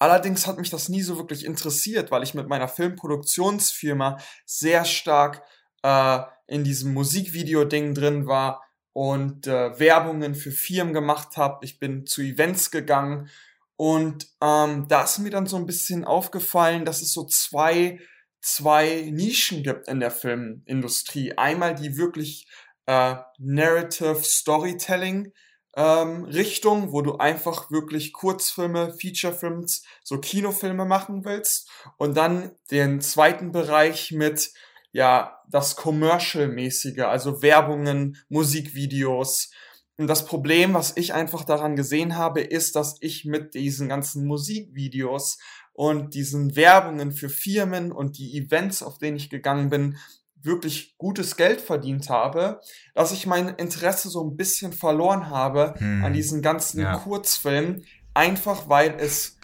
allerdings 0.00 0.48
hat 0.48 0.58
mich 0.58 0.70
das 0.70 0.88
nie 0.88 1.02
so 1.02 1.16
wirklich 1.16 1.44
interessiert, 1.44 2.10
weil 2.10 2.24
ich 2.24 2.34
mit 2.34 2.48
meiner 2.48 2.66
Filmproduktionsfirma 2.66 4.18
sehr 4.44 4.84
stark 4.84 5.42
äh, 5.82 6.20
in 6.48 6.64
diesem 6.64 6.92
Musikvideo-Ding 6.92 7.94
drin 7.94 8.26
war 8.26 8.64
und 8.92 9.46
äh, 9.46 9.78
Werbungen 9.78 10.34
für 10.34 10.50
Firmen 10.50 10.92
gemacht 10.92 11.36
habe. 11.36 11.64
Ich 11.64 11.78
bin 11.78 12.06
zu 12.06 12.22
Events 12.22 12.72
gegangen 12.72 13.30
und 13.76 14.26
ähm, 14.42 14.88
da 14.88 15.04
ist 15.04 15.18
mir 15.18 15.30
dann 15.30 15.46
so 15.46 15.56
ein 15.56 15.66
bisschen 15.66 16.04
aufgefallen, 16.04 16.84
dass 16.84 17.02
es 17.02 17.12
so 17.12 17.24
zwei, 17.24 18.00
zwei 18.40 19.10
Nischen 19.12 19.62
gibt 19.62 19.88
in 19.88 20.00
der 20.00 20.10
Filmindustrie. 20.10 21.38
Einmal 21.38 21.74
die 21.74 21.96
wirklich 21.96 22.46
äh, 22.86 23.16
Narrative 23.38 24.22
Storytelling 24.22 25.32
ähm, 25.80 26.24
Richtung, 26.24 26.92
wo 26.92 27.00
du 27.00 27.16
einfach 27.16 27.70
wirklich 27.70 28.12
Kurzfilme, 28.12 28.92
Featurefilms, 28.92 29.82
so 30.04 30.18
Kinofilme 30.18 30.84
machen 30.84 31.24
willst. 31.24 31.70
Und 31.96 32.18
dann 32.18 32.50
den 32.70 33.00
zweiten 33.00 33.50
Bereich 33.50 34.12
mit 34.12 34.50
ja, 34.92 35.40
das 35.48 35.76
Commercial-mäßige, 35.76 37.00
also 37.00 37.40
Werbungen, 37.42 38.18
Musikvideos. 38.28 39.50
Und 39.96 40.06
das 40.06 40.26
Problem, 40.26 40.74
was 40.74 40.96
ich 40.96 41.14
einfach 41.14 41.44
daran 41.44 41.76
gesehen 41.76 42.16
habe, 42.16 42.42
ist, 42.42 42.76
dass 42.76 42.96
ich 43.00 43.24
mit 43.24 43.54
diesen 43.54 43.88
ganzen 43.88 44.26
Musikvideos 44.26 45.38
und 45.72 46.14
diesen 46.14 46.56
Werbungen 46.56 47.12
für 47.12 47.30
Firmen 47.30 47.90
und 47.90 48.18
die 48.18 48.36
Events, 48.36 48.82
auf 48.82 48.98
denen 48.98 49.16
ich 49.16 49.30
gegangen 49.30 49.70
bin, 49.70 49.96
wirklich 50.42 50.96
gutes 50.98 51.36
Geld 51.36 51.60
verdient 51.60 52.08
habe, 52.08 52.60
dass 52.94 53.12
ich 53.12 53.26
mein 53.26 53.48
Interesse 53.48 54.08
so 54.08 54.24
ein 54.24 54.36
bisschen 54.36 54.72
verloren 54.72 55.30
habe 55.30 55.74
hm. 55.78 56.04
an 56.04 56.12
diesen 56.12 56.42
ganzen 56.42 56.80
ja. 56.80 56.96
Kurzfilmen, 56.96 57.84
einfach 58.14 58.68
weil 58.68 58.96
es, 58.98 59.38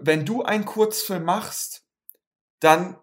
wenn 0.00 0.24
du 0.24 0.42
einen 0.42 0.64
Kurzfilm 0.64 1.24
machst, 1.24 1.84
dann 2.60 2.96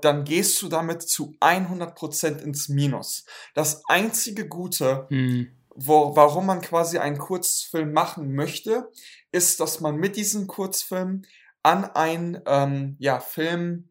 dann 0.00 0.24
gehst 0.24 0.62
du 0.62 0.68
damit 0.68 1.02
zu 1.02 1.36
100% 1.40 2.38
ins 2.42 2.68
Minus. 2.68 3.24
Das 3.54 3.82
einzige 3.86 4.46
Gute, 4.46 5.06
mhm. 5.10 5.48
wo, 5.74 6.14
warum 6.14 6.46
man 6.46 6.60
quasi 6.60 6.98
einen 6.98 7.18
Kurzfilm 7.18 7.92
machen 7.92 8.34
möchte, 8.34 8.90
ist, 9.32 9.60
dass 9.60 9.80
man 9.80 9.96
mit 9.96 10.16
diesem 10.16 10.46
Kurzfilm 10.46 11.22
an 11.62 11.84
ein 11.84 12.40
ähm, 12.46 12.96
ja, 12.98 13.20
Film, 13.20 13.88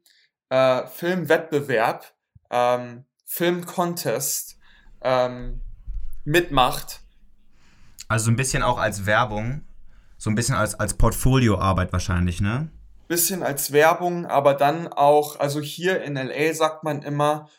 äh, 0.49 0.85
Filmwettbewerb, 0.87 2.12
ähm, 2.53 3.05
Filmcontest 3.25 4.57
ähm, 5.01 5.61
mitmacht. 6.23 7.01
Also 8.07 8.29
ein 8.29 8.35
bisschen 8.35 8.61
auch 8.63 8.77
als 8.77 9.07
Werbung, 9.07 9.63
so 10.17 10.29
ein 10.29 10.35
bisschen 10.35 10.55
als, 10.55 10.75
als 10.75 10.93
Portfolioarbeit 10.93 11.91
wahrscheinlich, 11.91 12.39
ne? 12.41 12.69
Bisschen 13.07 13.41
als 13.43 13.71
Werbung, 13.73 14.27
aber 14.27 14.53
dann 14.53 14.87
auch, 14.87 15.39
also 15.39 15.59
hier 15.59 16.03
in 16.03 16.15
LA 16.15 16.53
sagt 16.53 16.83
man 16.83 17.01
immer, 17.01 17.49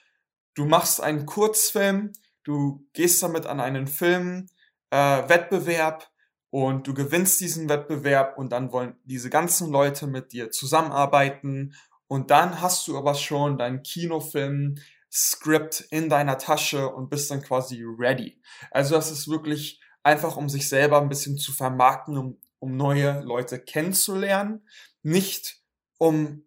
du 0.54 0.64
machst 0.64 1.02
einen 1.02 1.26
Kurzfilm, 1.26 2.12
du 2.44 2.86
gehst 2.92 3.20
damit 3.22 3.46
an 3.46 3.58
einen 3.60 3.88
Filmwettbewerb 3.88 6.02
äh, 6.02 6.06
und 6.50 6.86
du 6.86 6.94
gewinnst 6.94 7.40
diesen 7.40 7.68
Wettbewerb 7.68 8.38
und 8.38 8.52
dann 8.52 8.70
wollen 8.72 8.94
diese 9.04 9.28
ganzen 9.28 9.72
Leute 9.72 10.06
mit 10.06 10.32
dir 10.32 10.52
zusammenarbeiten 10.52 11.74
und 12.08 12.30
dann 12.30 12.60
hast 12.60 12.86
du 12.88 12.96
aber 12.96 13.14
schon 13.14 13.58
deinen 13.58 13.82
Kinofilm 13.82 14.76
Skript 15.10 15.80
in 15.90 16.08
deiner 16.08 16.38
Tasche 16.38 16.88
und 16.88 17.08
bist 17.08 17.30
dann 17.30 17.40
quasi 17.40 17.84
ready. 17.84 18.40
Also 18.72 18.96
das 18.96 19.12
ist 19.12 19.28
wirklich 19.28 19.80
einfach, 20.02 20.36
um 20.36 20.48
sich 20.48 20.68
selber 20.68 21.00
ein 21.00 21.08
bisschen 21.08 21.38
zu 21.38 21.52
vermarkten, 21.52 22.18
um, 22.18 22.36
um 22.58 22.76
neue 22.76 23.20
Leute 23.22 23.60
kennenzulernen, 23.60 24.62
nicht 25.02 25.62
um 25.98 26.42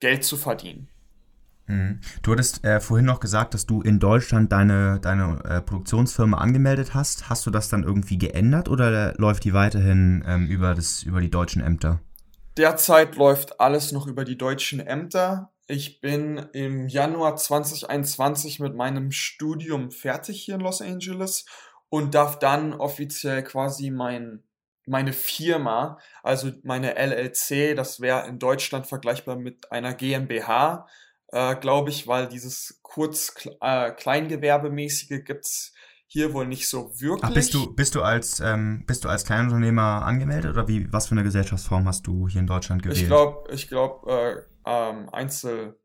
Geld 0.00 0.24
zu 0.24 0.36
verdienen. 0.36 0.88
Mhm. 1.66 2.00
Du 2.22 2.32
hattest 2.32 2.64
äh, 2.64 2.80
vorhin 2.80 3.06
noch 3.06 3.20
gesagt, 3.20 3.54
dass 3.54 3.66
du 3.66 3.80
in 3.80 3.98
Deutschland 3.98 4.52
deine, 4.52 5.00
deine 5.00 5.42
äh, 5.44 5.62
Produktionsfirma 5.62 6.36
angemeldet 6.36 6.92
hast. 6.92 7.30
Hast 7.30 7.46
du 7.46 7.50
das 7.50 7.68
dann 7.68 7.82
irgendwie 7.82 8.18
geändert 8.18 8.68
oder 8.68 9.14
läuft 9.14 9.44
die 9.44 9.54
weiterhin 9.54 10.22
ähm, 10.26 10.48
über, 10.48 10.74
das, 10.74 11.02
über 11.02 11.20
die 11.20 11.30
deutschen 11.30 11.62
Ämter? 11.62 12.00
Derzeit 12.58 13.16
läuft 13.16 13.60
alles 13.60 13.92
noch 13.92 14.06
über 14.06 14.24
die 14.24 14.36
deutschen 14.36 14.78
Ämter. 14.78 15.52
Ich 15.68 16.02
bin 16.02 16.36
im 16.52 16.86
Januar 16.86 17.36
2021 17.36 18.60
mit 18.60 18.74
meinem 18.74 19.10
Studium 19.10 19.90
fertig 19.90 20.42
hier 20.42 20.56
in 20.56 20.60
Los 20.60 20.82
Angeles 20.82 21.46
und 21.88 22.14
darf 22.14 22.38
dann 22.38 22.74
offiziell 22.74 23.42
quasi 23.42 23.90
mein, 23.90 24.42
meine 24.84 25.14
Firma, 25.14 25.98
also 26.22 26.50
meine 26.62 26.94
LLC, 26.96 27.74
das 27.74 28.00
wäre 28.02 28.28
in 28.28 28.38
Deutschland 28.38 28.86
vergleichbar 28.86 29.36
mit 29.36 29.72
einer 29.72 29.94
GmbH, 29.94 30.86
äh, 31.28 31.56
glaube 31.56 31.88
ich, 31.88 32.06
weil 32.06 32.28
dieses 32.28 32.80
kurz 32.82 33.34
äh, 33.62 33.92
Kleingewerbemäßige 33.92 35.24
gibt's 35.24 35.72
hier 36.12 36.34
wohl 36.34 36.46
nicht 36.46 36.68
so 36.68 36.92
wirklich. 37.00 37.24
Ach, 37.24 37.32
bist 37.32 37.54
du, 37.54 37.74
bist 37.74 37.94
du 37.94 38.02
als, 38.02 38.38
ähm, 38.40 38.84
bist 38.86 39.04
du 39.04 39.08
als 39.08 39.24
Kleinunternehmer 39.24 40.04
angemeldet 40.04 40.52
oder 40.52 40.68
wie, 40.68 40.92
was 40.92 41.06
für 41.06 41.12
eine 41.12 41.22
Gesellschaftsform 41.22 41.88
hast 41.88 42.06
du 42.06 42.28
hier 42.28 42.40
in 42.42 42.46
Deutschland 42.46 42.82
gewählt? 42.82 43.00
Ich 43.00 43.06
glaube, 43.06 43.50
ich 43.50 43.68
glaube, 43.68 44.46
äh, 44.66 44.70
ähm, 44.70 45.08
Einzel, 45.10 45.78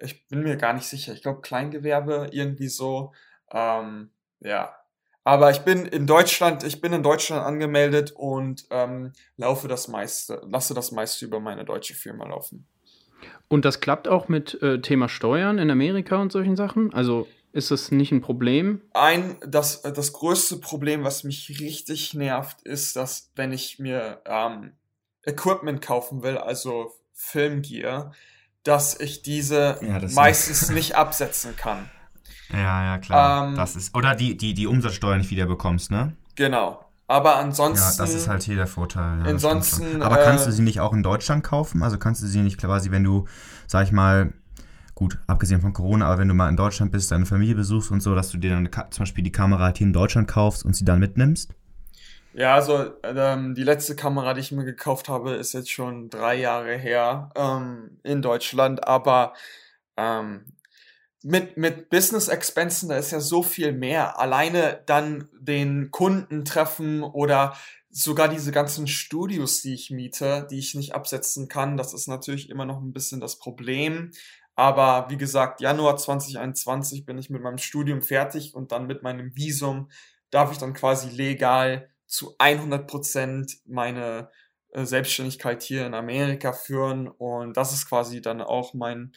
ich 0.00 0.28
bin 0.28 0.44
mir 0.44 0.56
gar 0.56 0.74
nicht 0.74 0.86
sicher. 0.86 1.12
Ich 1.12 1.22
glaube, 1.22 1.40
Kleingewerbe 1.40 2.28
irgendwie 2.30 2.68
so, 2.68 3.12
ähm, 3.50 4.10
ja. 4.38 4.76
Aber 5.24 5.50
ich 5.50 5.60
bin 5.60 5.86
in 5.86 6.06
Deutschland, 6.06 6.62
ich 6.62 6.80
bin 6.80 6.92
in 6.92 7.02
Deutschland 7.02 7.44
angemeldet 7.44 8.12
und 8.12 8.66
ähm, 8.70 9.12
laufe 9.36 9.66
das 9.66 9.88
meiste, 9.88 10.40
lasse 10.48 10.74
das 10.74 10.92
meiste 10.92 11.24
über 11.24 11.40
meine 11.40 11.64
deutsche 11.64 11.94
Firma 11.94 12.28
laufen. 12.28 12.68
Und 13.48 13.64
das 13.64 13.80
klappt 13.80 14.06
auch 14.06 14.28
mit 14.28 14.62
äh, 14.62 14.80
Thema 14.80 15.08
Steuern 15.08 15.58
in 15.58 15.70
Amerika 15.70 16.20
und 16.20 16.30
solchen 16.30 16.54
Sachen? 16.54 16.94
Also 16.94 17.26
ist 17.54 17.70
das 17.70 17.92
nicht 17.92 18.10
ein 18.10 18.20
Problem? 18.20 18.82
Ein, 18.92 19.36
das, 19.46 19.82
das 19.82 20.12
größte 20.12 20.56
Problem, 20.56 21.04
was 21.04 21.22
mich 21.22 21.60
richtig 21.60 22.12
nervt, 22.12 22.60
ist, 22.62 22.96
dass 22.96 23.30
wenn 23.36 23.52
ich 23.52 23.78
mir 23.78 24.20
ähm, 24.26 24.72
Equipment 25.24 25.80
kaufen 25.80 26.22
will, 26.22 26.36
also 26.36 26.92
Filmgear, 27.12 28.12
dass 28.64 28.98
ich 28.98 29.22
diese 29.22 29.78
ja, 29.80 30.00
meistens 30.14 30.70
nicht 30.70 30.96
absetzen 30.96 31.54
kann. 31.56 31.88
Ja, 32.52 32.84
ja, 32.84 32.98
klar. 32.98 33.48
Ähm, 33.48 33.56
das 33.56 33.76
ist, 33.76 33.94
oder 33.94 34.16
die, 34.16 34.36
die, 34.36 34.54
die 34.54 34.66
Umsatzsteuer 34.66 35.16
nicht 35.16 35.30
wieder 35.30 35.46
bekommst, 35.46 35.92
ne? 35.92 36.16
Genau. 36.34 36.84
Aber 37.06 37.36
ansonsten. 37.36 37.98
Ja, 37.98 38.04
das 38.04 38.14
ist 38.14 38.26
halt 38.26 38.42
hier 38.42 38.56
der 38.56 38.66
Vorteil. 38.66 39.20
Ja, 39.20 39.26
ansonsten. 39.26 40.02
Aber 40.02 40.20
äh, 40.20 40.24
kannst 40.24 40.46
du 40.46 40.50
sie 40.50 40.62
nicht 40.62 40.80
auch 40.80 40.92
in 40.92 41.04
Deutschland 41.04 41.44
kaufen? 41.44 41.84
Also 41.84 41.98
kannst 41.98 42.22
du 42.22 42.26
sie 42.26 42.40
nicht 42.40 42.58
quasi, 42.58 42.90
wenn 42.90 43.04
du, 43.04 43.26
sag 43.68 43.84
ich 43.84 43.92
mal, 43.92 44.32
gut, 44.94 45.18
abgesehen 45.26 45.60
von 45.60 45.72
Corona, 45.72 46.06
aber 46.06 46.18
wenn 46.18 46.28
du 46.28 46.34
mal 46.34 46.48
in 46.48 46.56
Deutschland 46.56 46.92
bist, 46.92 47.10
deine 47.10 47.26
Familie 47.26 47.54
besuchst 47.54 47.90
und 47.90 48.00
so, 48.00 48.14
dass 48.14 48.30
du 48.30 48.38
dir 48.38 48.50
dann 48.50 48.70
zum 48.90 49.02
Beispiel 49.02 49.24
die 49.24 49.32
Kamera 49.32 49.64
halt 49.64 49.78
hier 49.78 49.86
in 49.86 49.92
Deutschland 49.92 50.28
kaufst 50.28 50.64
und 50.64 50.74
sie 50.74 50.84
dann 50.84 51.00
mitnimmst? 51.00 51.50
Ja, 52.32 52.54
also 52.54 52.92
ähm, 53.04 53.54
die 53.54 53.62
letzte 53.62 53.94
Kamera, 53.94 54.34
die 54.34 54.40
ich 54.40 54.50
mir 54.50 54.64
gekauft 54.64 55.08
habe, 55.08 55.34
ist 55.34 55.52
jetzt 55.52 55.70
schon 55.70 56.10
drei 56.10 56.34
Jahre 56.34 56.76
her 56.76 57.30
ähm, 57.36 57.98
in 58.02 58.22
Deutschland, 58.22 58.86
aber 58.88 59.34
ähm, 59.96 60.44
mit, 61.22 61.56
mit 61.56 61.90
Business 61.90 62.28
Expensen, 62.28 62.88
da 62.88 62.96
ist 62.96 63.12
ja 63.12 63.20
so 63.20 63.42
viel 63.42 63.72
mehr. 63.72 64.18
Alleine 64.18 64.82
dann 64.86 65.28
den 65.40 65.90
Kunden 65.90 66.44
treffen 66.44 67.02
oder 67.02 67.56
sogar 67.88 68.28
diese 68.28 68.50
ganzen 68.50 68.88
Studios, 68.88 69.62
die 69.62 69.72
ich 69.72 69.90
miete, 69.90 70.46
die 70.50 70.58
ich 70.58 70.74
nicht 70.74 70.94
absetzen 70.94 71.48
kann, 71.48 71.76
das 71.76 71.94
ist 71.94 72.08
natürlich 72.08 72.50
immer 72.50 72.66
noch 72.66 72.82
ein 72.82 72.92
bisschen 72.92 73.20
das 73.20 73.38
Problem. 73.38 74.10
Aber 74.56 75.06
wie 75.08 75.16
gesagt, 75.16 75.60
Januar 75.60 75.96
2021 75.96 77.04
bin 77.04 77.18
ich 77.18 77.30
mit 77.30 77.42
meinem 77.42 77.58
Studium 77.58 78.02
fertig 78.02 78.54
und 78.54 78.72
dann 78.72 78.86
mit 78.86 79.02
meinem 79.02 79.34
Visum 79.34 79.90
darf 80.30 80.52
ich 80.52 80.58
dann 80.58 80.74
quasi 80.74 81.08
legal 81.08 81.88
zu 82.06 82.34
100 82.38 82.86
Prozent 82.86 83.56
meine 83.66 84.30
äh, 84.70 84.84
Selbstständigkeit 84.84 85.62
hier 85.62 85.86
in 85.86 85.94
Amerika 85.94 86.52
führen. 86.52 87.08
Und 87.08 87.56
das 87.56 87.72
ist 87.72 87.88
quasi 87.88 88.20
dann 88.20 88.40
auch 88.40 88.74
mein, 88.74 89.12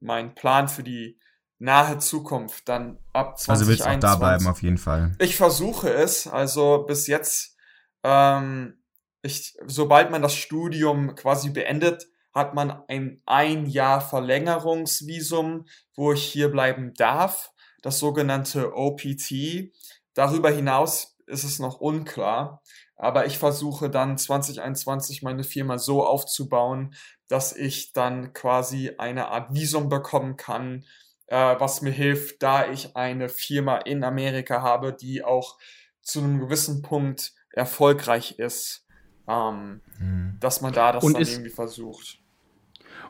mein 0.00 0.34
Plan 0.34 0.68
für 0.68 0.82
die 0.82 1.18
nahe 1.58 1.98
Zukunft, 1.98 2.68
dann 2.68 2.98
ab 3.12 3.38
2021. 3.38 3.48
Also 3.48 3.66
willst 3.68 3.80
du 3.80 3.90
auch 3.90 4.00
da 4.00 4.16
bleiben 4.16 4.46
auf 4.46 4.62
jeden 4.62 4.78
Fall. 4.78 5.12
Ich 5.18 5.36
versuche 5.36 5.88
es, 5.88 6.26
also 6.26 6.84
bis 6.86 7.06
jetzt, 7.06 7.56
ähm, 8.02 8.78
ich, 9.22 9.56
sobald 9.66 10.10
man 10.10 10.22
das 10.22 10.34
Studium 10.36 11.14
quasi 11.14 11.50
beendet, 11.50 12.08
hat 12.36 12.54
man 12.54 12.82
ein 12.86 13.22
ein 13.24 13.64
Jahr 13.64 14.02
Verlängerungsvisum, 14.02 15.64
wo 15.94 16.12
ich 16.12 16.22
hier 16.22 16.50
bleiben 16.50 16.92
darf, 16.92 17.50
das 17.80 17.98
sogenannte 17.98 18.76
OPT. 18.76 19.72
Darüber 20.12 20.50
hinaus 20.50 21.16
ist 21.26 21.44
es 21.44 21.58
noch 21.58 21.80
unklar, 21.80 22.62
aber 22.94 23.24
ich 23.24 23.38
versuche 23.38 23.88
dann 23.88 24.18
2021 24.18 25.22
meine 25.22 25.44
Firma 25.44 25.78
so 25.78 26.06
aufzubauen, 26.06 26.94
dass 27.26 27.56
ich 27.56 27.94
dann 27.94 28.34
quasi 28.34 28.92
eine 28.98 29.28
Art 29.28 29.54
Visum 29.54 29.88
bekommen 29.88 30.36
kann, 30.36 30.84
äh, 31.28 31.56
was 31.58 31.80
mir 31.80 31.90
hilft, 31.90 32.42
da 32.42 32.70
ich 32.70 32.96
eine 32.96 33.30
Firma 33.30 33.78
in 33.78 34.04
Amerika 34.04 34.60
habe, 34.60 34.92
die 34.92 35.24
auch 35.24 35.56
zu 36.02 36.20
einem 36.20 36.38
gewissen 36.38 36.82
Punkt 36.82 37.32
erfolgreich 37.50 38.38
ist, 38.38 38.86
ähm, 39.26 39.80
mhm. 39.98 40.36
dass 40.38 40.60
man 40.60 40.74
da 40.74 40.92
das 40.92 41.02
Und 41.02 41.14
dann 41.14 41.22
irgendwie 41.22 41.48
versucht. 41.48 42.20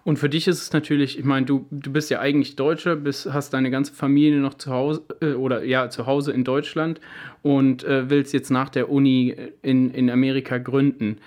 Und 0.06 0.20
für 0.20 0.28
dich 0.28 0.46
ist 0.46 0.62
es 0.62 0.72
natürlich, 0.72 1.18
ich 1.18 1.24
meine, 1.24 1.46
du, 1.46 1.66
du 1.72 1.90
bist 1.90 2.10
ja 2.10 2.20
eigentlich 2.20 2.54
Deutscher, 2.54 2.94
bist, 2.94 3.26
hast 3.32 3.52
deine 3.52 3.72
ganze 3.72 3.92
Familie 3.92 4.38
noch 4.38 4.54
zu 4.54 4.70
Hause 4.70 5.02
äh, 5.20 5.32
oder 5.32 5.64
ja, 5.64 5.90
zu 5.90 6.06
Hause 6.06 6.30
in 6.30 6.44
Deutschland 6.44 7.00
und 7.42 7.82
äh, 7.82 8.08
willst 8.08 8.32
jetzt 8.32 8.50
nach 8.50 8.68
der 8.68 8.88
Uni 8.88 9.34
in, 9.62 9.90
in 9.90 10.08
Amerika 10.08 10.58
gründen. 10.58 11.18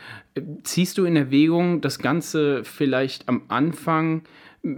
Ziehst 0.64 0.98
du 0.98 1.04
in 1.04 1.18
Erwägung, 1.18 1.82
das 1.82 2.00
Ganze 2.00 2.64
vielleicht 2.64 3.28
am 3.28 3.42
Anfang 3.50 4.22
äh, 4.64 4.70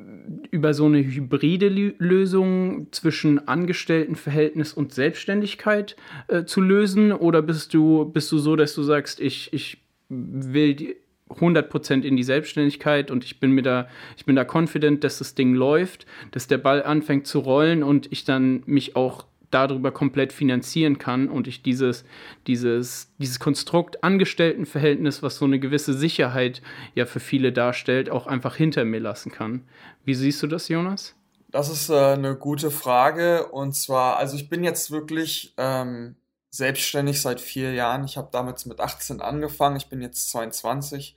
über 0.50 0.74
so 0.74 0.86
eine 0.86 1.04
hybride 1.04 1.70
Lösung 2.00 2.88
zwischen 2.90 3.48
Angestelltenverhältnis 3.48 4.74
und 4.74 4.96
Selbstständigkeit 4.96 5.96
äh, 6.28 6.46
zu 6.46 6.60
lösen? 6.62 7.12
Oder 7.12 7.44
bist 7.44 7.72
du, 7.76 8.06
bist 8.06 8.32
du 8.32 8.40
so, 8.40 8.56
dass 8.56 8.74
du 8.74 8.82
sagst, 8.82 9.20
ich, 9.20 9.54
ich 9.54 9.78
will 10.10 10.74
die 10.74 10.96
100% 11.40 12.02
in 12.04 12.16
die 12.16 12.24
Selbstständigkeit 12.24 13.12
und 13.12 13.24
ich 13.24 13.40
bin 13.40 13.52
mir 13.52 13.62
da, 13.62 13.88
ich 14.18 14.26
bin 14.26 14.36
da 14.36 14.46
confident, 14.46 15.04
dass 15.04 15.20
das 15.20 15.36
Ding 15.36 15.54
läuft, 15.54 16.06
dass 16.32 16.48
der 16.48 16.58
Ball 16.58 16.84
anfängt 16.84 17.28
zu 17.28 17.40
rollen 17.40 17.84
und 17.84 18.12
ich 18.12 18.26
dann 18.26 18.64
mich 18.66 18.96
auch 18.96 19.26
darüber 19.52 19.92
komplett 19.92 20.34
finanzieren 20.34 20.98
kann 20.98 21.30
und 21.30 21.48
ich 21.48 21.62
dieses, 21.62 22.06
dieses, 22.48 23.12
dieses 23.18 23.40
Konstrukt 23.40 24.04
Angestelltenverhältnis, 24.04 25.22
was 25.22 25.36
so 25.36 25.46
eine 25.46 25.60
gewisse 25.60 25.94
Sicherheit 25.94 26.62
ja 26.96 27.06
für 27.06 27.20
viele 27.20 27.52
darstellt, 27.52 28.10
auch 28.10 28.28
einfach 28.28 28.56
hinter 28.56 28.86
mir 28.86 29.00
lassen 29.00 29.32
kann. 29.32 29.64
Wie 30.06 30.14
siehst 30.14 30.42
du 30.42 30.48
das, 30.48 30.70
Jonas? 30.70 31.16
Das 31.52 31.70
ist 31.70 31.90
äh, 31.90 31.96
eine 31.96 32.36
gute 32.36 32.72
Frage 32.72 33.48
und 33.48 33.74
zwar, 33.74 34.18
also 34.18 34.38
ich 34.38 34.48
bin 34.48 34.64
jetzt 34.64 34.90
wirklich 34.90 35.54
ähm, 35.58 36.16
selbstständig 36.52 37.22
seit 37.22 37.42
vier 37.42 37.74
Jahren. 37.74 38.04
Ich 38.04 38.18
habe 38.18 38.30
damals 38.32 38.66
mit 38.66 38.80
18 38.80 39.22
angefangen, 39.22 39.78
ich 39.78 39.88
bin 39.90 40.02
jetzt 40.02 40.30
22. 40.30 41.16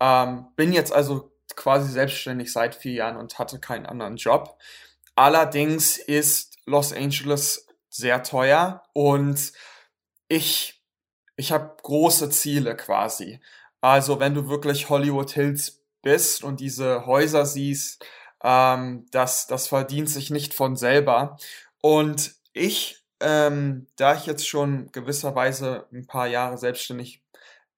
Ähm, 0.00 0.48
bin 0.56 0.72
jetzt 0.72 0.92
also 0.92 1.32
quasi 1.54 1.90
selbstständig 1.90 2.52
seit 2.52 2.74
vier 2.74 2.92
Jahren 2.92 3.16
und 3.16 3.38
hatte 3.38 3.60
keinen 3.60 3.86
anderen 3.86 4.16
Job. 4.16 4.58
Allerdings 5.14 5.96
ist 5.98 6.56
Los 6.66 6.92
Angeles 6.92 7.66
sehr 7.88 8.22
teuer 8.22 8.82
und 8.92 9.52
ich, 10.28 10.82
ich 11.36 11.52
habe 11.52 11.76
große 11.82 12.30
Ziele 12.30 12.76
quasi. 12.76 13.40
Also 13.80 14.20
wenn 14.20 14.34
du 14.34 14.48
wirklich 14.48 14.88
Hollywood 14.88 15.30
Hills 15.30 15.82
bist 16.02 16.42
und 16.42 16.60
diese 16.60 17.06
Häuser 17.06 17.46
siehst, 17.46 18.04
ähm, 18.42 19.06
das, 19.10 19.46
das 19.46 19.68
verdient 19.68 20.08
sich 20.08 20.30
nicht 20.30 20.54
von 20.54 20.76
selber. 20.76 21.36
Und 21.80 22.34
ich, 22.52 23.01
ähm, 23.22 23.86
da 23.96 24.14
ich 24.14 24.26
jetzt 24.26 24.46
schon 24.46 24.90
gewisserweise 24.92 25.86
ein 25.92 26.06
paar 26.06 26.26
Jahre 26.26 26.58
selbstständig 26.58 27.22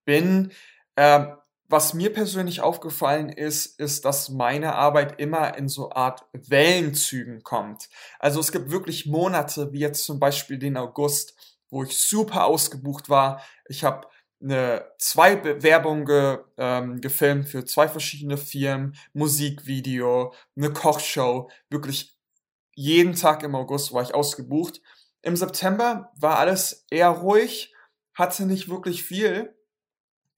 bin, 0.05 0.53
ähm, 0.97 1.37
was 1.69 1.95
mir 1.95 2.13
persönlich 2.13 2.61
aufgefallen 2.61 3.31
ist, 3.31 3.81
ist, 3.81 4.05
dass 4.05 4.29
meine 4.29 4.75
Arbeit 4.75 5.19
immer 5.19 5.57
in 5.57 5.69
so 5.69 5.91
Art 5.91 6.27
Wellenzügen 6.33 7.43
kommt. 7.43 7.89
Also 8.19 8.39
es 8.41 8.53
gibt 8.53 8.71
wirklich 8.71 9.07
Monate, 9.07 9.73
wie 9.73 9.81
jetzt 9.81 10.05
zum 10.05 10.21
Beispiel 10.21 10.59
den 10.59 10.77
August, 10.77 11.35
wo 11.71 11.83
ich 11.83 11.97
super 11.99 12.45
ausgebucht 12.45 13.09
war. 13.09 13.43
Ich 13.67 13.83
habe 13.83 14.07
eine 14.43 14.85
zwei 14.99 15.37
Bewerbungen 15.37 16.05
ge, 16.05 16.39
ähm, 16.59 17.01
gefilmt 17.01 17.49
für 17.49 17.65
zwei 17.65 17.89
verschiedene 17.89 18.37
Firmen, 18.37 18.95
Musikvideo, 19.15 20.35
eine 20.57 20.73
Kochshow. 20.73 21.51
Wirklich 21.71 22.15
jeden 22.75 23.15
Tag 23.15 23.43
im 23.43 23.55
August 23.55 23.93
war 23.93 24.03
ich 24.03 24.15
ausgebucht. 24.15 24.83
Im 25.25 25.37
September 25.37 26.13
war 26.17 26.39
alles 26.39 26.85
eher 26.91 27.09
ruhig, 27.09 27.73
hatte 28.13 28.45
nicht 28.45 28.69
wirklich 28.69 29.03
viel. 29.03 29.55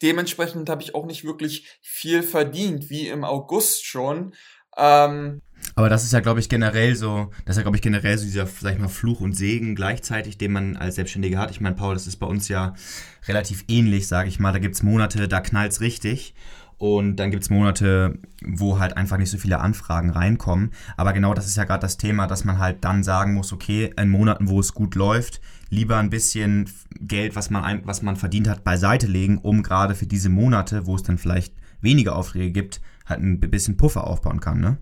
Dementsprechend 0.00 0.68
habe 0.70 0.82
ich 0.82 0.94
auch 0.94 1.06
nicht 1.06 1.24
wirklich 1.24 1.78
viel 1.82 2.22
verdient, 2.22 2.88
wie 2.88 3.08
im 3.08 3.24
August 3.24 3.84
schon. 3.84 4.34
Ähm, 4.76 5.42
aber 5.74 5.88
das 5.88 6.04
ist 6.04 6.12
ja, 6.12 6.20
glaube 6.20 6.38
ich, 6.38 6.48
generell 6.48 6.94
so, 6.94 7.30
das 7.44 7.54
ist 7.54 7.58
ja, 7.58 7.62
glaube 7.62 7.76
ich, 7.76 7.82
generell 7.82 8.16
so 8.16 8.24
dieser, 8.24 8.46
sag 8.46 8.74
ich 8.74 8.78
mal, 8.78 8.88
Fluch 8.88 9.20
und 9.20 9.32
Segen 9.32 9.74
gleichzeitig, 9.74 10.38
den 10.38 10.52
man 10.52 10.76
als 10.76 10.94
Selbstständiger 10.94 11.38
hat. 11.38 11.50
Ich 11.50 11.60
meine, 11.60 11.74
Paul, 11.74 11.94
das 11.94 12.06
ist 12.06 12.16
bei 12.16 12.26
uns 12.26 12.48
ja 12.48 12.74
relativ 13.26 13.64
ähnlich, 13.68 14.06
sage 14.06 14.28
ich 14.28 14.38
mal. 14.38 14.52
Da 14.52 14.58
gibt 14.58 14.76
es 14.76 14.82
Monate, 14.82 15.26
da 15.26 15.40
knallt 15.40 15.72
es 15.72 15.80
richtig. 15.80 16.34
Und 16.78 17.16
dann 17.16 17.30
gibt 17.30 17.42
es 17.42 17.50
Monate, 17.50 18.18
wo 18.44 18.78
halt 18.78 18.96
einfach 18.96 19.16
nicht 19.16 19.30
so 19.30 19.38
viele 19.38 19.60
Anfragen 19.60 20.10
reinkommen. 20.10 20.72
Aber 20.96 21.12
genau 21.12 21.32
das 21.32 21.46
ist 21.46 21.56
ja 21.56 21.64
gerade 21.64 21.80
das 21.80 21.96
Thema, 21.96 22.26
dass 22.26 22.44
man 22.44 22.58
halt 22.58 22.84
dann 22.84 23.02
sagen 23.02 23.32
muss, 23.34 23.52
okay, 23.52 23.94
in 23.96 24.10
Monaten, 24.10 24.48
wo 24.48 24.60
es 24.60 24.74
gut 24.74 24.94
läuft, 24.94 25.40
lieber 25.70 25.96
ein 25.96 26.10
bisschen 26.10 26.70
Geld, 27.00 27.34
was 27.34 27.48
man, 27.48 27.64
ein, 27.64 27.86
was 27.86 28.02
man 28.02 28.16
verdient 28.16 28.48
hat, 28.48 28.62
beiseite 28.62 29.06
legen, 29.06 29.38
um 29.38 29.62
gerade 29.62 29.94
für 29.94 30.06
diese 30.06 30.28
Monate, 30.28 30.86
wo 30.86 30.94
es 30.96 31.02
dann 31.02 31.18
vielleicht 31.18 31.54
weniger 31.80 32.14
Aufträge 32.14 32.52
gibt, 32.52 32.80
halt 33.06 33.20
ein 33.20 33.40
bisschen 33.40 33.76
Puffer 33.76 34.06
aufbauen 34.06 34.40
kann, 34.40 34.60
ne? 34.60 34.78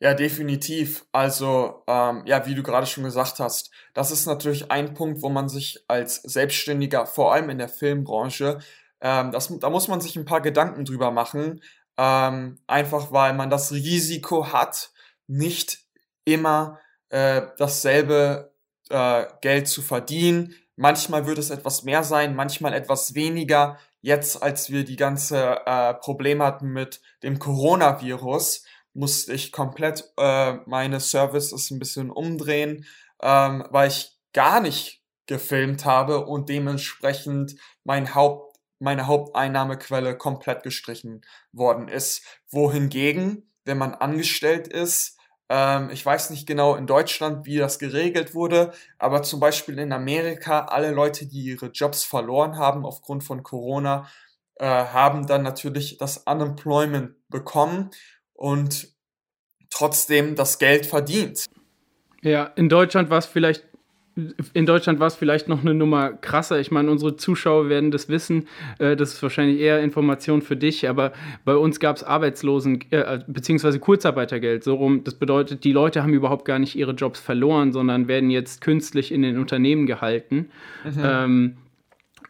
Ja, 0.00 0.14
definitiv. 0.14 1.06
Also, 1.10 1.82
ähm, 1.88 2.22
ja, 2.24 2.46
wie 2.46 2.54
du 2.54 2.62
gerade 2.62 2.86
schon 2.86 3.02
gesagt 3.02 3.40
hast, 3.40 3.70
das 3.94 4.12
ist 4.12 4.26
natürlich 4.26 4.70
ein 4.70 4.94
Punkt, 4.94 5.22
wo 5.22 5.28
man 5.28 5.48
sich 5.48 5.84
als 5.88 6.22
Selbstständiger, 6.22 7.04
vor 7.06 7.32
allem 7.32 7.50
in 7.50 7.58
der 7.58 7.68
Filmbranche, 7.68 8.58
ähm, 9.00 9.32
das, 9.32 9.52
da 9.58 9.70
muss 9.70 9.88
man 9.88 10.00
sich 10.00 10.16
ein 10.16 10.24
paar 10.24 10.40
Gedanken 10.40 10.84
drüber 10.84 11.10
machen, 11.10 11.62
ähm, 11.96 12.58
einfach 12.66 13.12
weil 13.12 13.34
man 13.34 13.50
das 13.50 13.72
Risiko 13.72 14.52
hat, 14.52 14.90
nicht 15.26 15.80
immer 16.24 16.78
äh, 17.10 17.42
dasselbe 17.58 18.52
äh, 18.90 19.26
Geld 19.40 19.68
zu 19.68 19.82
verdienen. 19.82 20.54
Manchmal 20.76 21.26
wird 21.26 21.38
es 21.38 21.50
etwas 21.50 21.82
mehr 21.82 22.04
sein, 22.04 22.36
manchmal 22.36 22.72
etwas 22.72 23.14
weniger. 23.14 23.78
Jetzt, 24.00 24.42
als 24.42 24.70
wir 24.70 24.84
die 24.84 24.96
ganze 24.96 25.60
äh, 25.66 25.94
Probleme 25.94 26.44
hatten 26.44 26.68
mit 26.68 27.00
dem 27.22 27.38
Coronavirus, 27.38 28.64
musste 28.94 29.32
ich 29.32 29.52
komplett 29.52 30.04
äh, 30.16 30.54
meine 30.66 31.00
Services 31.00 31.70
ein 31.70 31.78
bisschen 31.78 32.10
umdrehen, 32.10 32.86
ähm, 33.22 33.66
weil 33.70 33.88
ich 33.88 34.16
gar 34.32 34.60
nicht 34.60 35.02
gefilmt 35.26 35.84
habe 35.84 36.26
und 36.26 36.48
dementsprechend 36.48 37.56
mein 37.84 38.14
Haupt, 38.14 38.47
meine 38.78 39.06
Haupteinnahmequelle 39.06 40.16
komplett 40.16 40.62
gestrichen 40.62 41.22
worden 41.52 41.88
ist. 41.88 42.22
Wohingegen, 42.50 43.50
wenn 43.64 43.78
man 43.78 43.94
angestellt 43.94 44.68
ist, 44.68 45.18
ähm, 45.48 45.90
ich 45.90 46.04
weiß 46.04 46.30
nicht 46.30 46.46
genau 46.46 46.74
in 46.74 46.86
Deutschland, 46.86 47.46
wie 47.46 47.56
das 47.56 47.78
geregelt 47.78 48.34
wurde, 48.34 48.72
aber 48.98 49.22
zum 49.22 49.40
Beispiel 49.40 49.78
in 49.78 49.92
Amerika, 49.92 50.66
alle 50.66 50.90
Leute, 50.90 51.26
die 51.26 51.42
ihre 51.42 51.66
Jobs 51.66 52.04
verloren 52.04 52.58
haben 52.58 52.84
aufgrund 52.84 53.24
von 53.24 53.42
Corona, 53.42 54.08
äh, 54.56 54.66
haben 54.66 55.26
dann 55.26 55.42
natürlich 55.42 55.98
das 55.98 56.18
Unemployment 56.18 57.14
bekommen 57.28 57.90
und 58.34 58.88
trotzdem 59.70 60.34
das 60.34 60.58
Geld 60.58 60.84
verdient. 60.86 61.46
Ja, 62.22 62.44
in 62.56 62.68
Deutschland 62.68 63.10
war 63.10 63.18
es 63.18 63.26
vielleicht 63.26 63.67
in 64.52 64.66
Deutschland 64.66 65.00
war 65.00 65.06
es 65.06 65.14
vielleicht 65.14 65.48
noch 65.48 65.60
eine 65.60 65.74
Nummer 65.74 66.12
krasser. 66.12 66.58
Ich 66.58 66.70
meine, 66.70 66.90
unsere 66.90 67.16
Zuschauer 67.16 67.68
werden 67.68 67.90
das 67.90 68.08
wissen. 68.08 68.48
Äh, 68.78 68.96
das 68.96 69.14
ist 69.14 69.22
wahrscheinlich 69.22 69.60
eher 69.60 69.80
Information 69.80 70.42
für 70.42 70.56
dich. 70.56 70.88
Aber 70.88 71.12
bei 71.44 71.54
uns 71.54 71.80
gab 71.80 71.96
es 71.96 72.06
Arbeitslosen- 72.06 72.84
äh, 72.90 73.20
bzw. 73.26 73.78
Kurzarbeitergeld. 73.78 74.64
So 74.64 74.74
rum. 74.74 75.04
Das 75.04 75.14
bedeutet, 75.14 75.64
die 75.64 75.72
Leute 75.72 76.02
haben 76.02 76.12
überhaupt 76.12 76.44
gar 76.44 76.58
nicht 76.58 76.76
ihre 76.76 76.92
Jobs 76.92 77.20
verloren, 77.20 77.72
sondern 77.72 78.08
werden 78.08 78.30
jetzt 78.30 78.60
künstlich 78.60 79.12
in 79.12 79.22
den 79.22 79.38
Unternehmen 79.38 79.86
gehalten. 79.86 80.50
Mhm. 80.84 81.00
Ähm, 81.02 81.56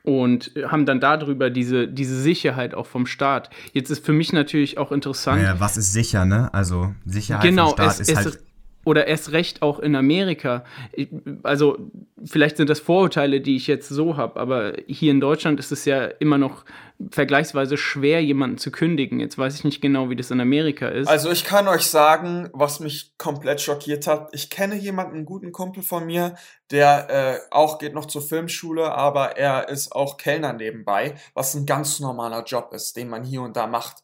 und 0.04 0.52
haben 0.66 0.86
dann 0.86 1.00
darüber 1.00 1.50
diese, 1.50 1.86
diese 1.86 2.18
Sicherheit 2.18 2.74
auch 2.74 2.86
vom 2.86 3.06
Staat. 3.06 3.50
Jetzt 3.72 3.90
ist 3.90 4.06
für 4.06 4.14
mich 4.14 4.32
natürlich 4.32 4.78
auch 4.78 4.90
interessant. 4.90 5.42
Naja, 5.42 5.56
was 5.58 5.76
ist 5.76 5.92
sicher, 5.92 6.24
ne? 6.24 6.52
Also 6.54 6.94
Sicherheit 7.04 7.44
genau, 7.44 7.68
vom 7.68 7.74
Staat 7.74 8.00
es, 8.00 8.00
ist 8.00 8.10
es, 8.10 8.16
halt. 8.16 8.38
Oder 8.84 9.06
erst 9.06 9.32
recht 9.32 9.60
auch 9.62 9.78
in 9.80 9.94
Amerika. 9.96 10.64
Also, 11.42 11.78
vielleicht 12.24 12.56
sind 12.56 12.70
das 12.70 12.80
Vorurteile, 12.80 13.40
die 13.40 13.56
ich 13.56 13.66
jetzt 13.66 13.88
so 13.88 14.16
habe, 14.16 14.40
aber 14.40 14.74
hier 14.86 15.10
in 15.10 15.20
Deutschland 15.20 15.60
ist 15.60 15.72
es 15.72 15.84
ja 15.84 16.04
immer 16.06 16.38
noch 16.38 16.64
vergleichsweise 17.10 17.76
schwer, 17.76 18.22
jemanden 18.22 18.58
zu 18.58 18.72
kündigen. 18.72 19.20
Jetzt 19.20 19.38
weiß 19.38 19.54
ich 19.54 19.64
nicht 19.64 19.80
genau, 19.80 20.10
wie 20.10 20.16
das 20.16 20.30
in 20.30 20.40
Amerika 20.40 20.88
ist. 20.88 21.06
Also 21.06 21.30
ich 21.30 21.44
kann 21.44 21.68
euch 21.68 21.86
sagen, 21.86 22.50
was 22.52 22.80
mich 22.80 23.16
komplett 23.18 23.60
schockiert 23.60 24.06
hat. 24.06 24.30
Ich 24.32 24.50
kenne 24.50 24.74
jemanden, 24.74 25.16
einen 25.16 25.24
guten 25.24 25.52
Kumpel 25.52 25.82
von 25.82 26.06
mir, 26.06 26.34
der 26.70 27.08
äh, 27.08 27.38
auch 27.50 27.78
geht 27.78 27.94
noch 27.94 28.06
zur 28.06 28.22
Filmschule, 28.22 28.92
aber 28.92 29.36
er 29.36 29.68
ist 29.68 29.92
auch 29.92 30.16
Kellner 30.16 30.52
nebenbei, 30.52 31.14
was 31.34 31.54
ein 31.54 31.66
ganz 31.66 32.00
normaler 32.00 32.42
Job 32.44 32.72
ist, 32.72 32.96
den 32.96 33.08
man 33.08 33.22
hier 33.22 33.42
und 33.42 33.56
da 33.56 33.66
macht. 33.66 34.02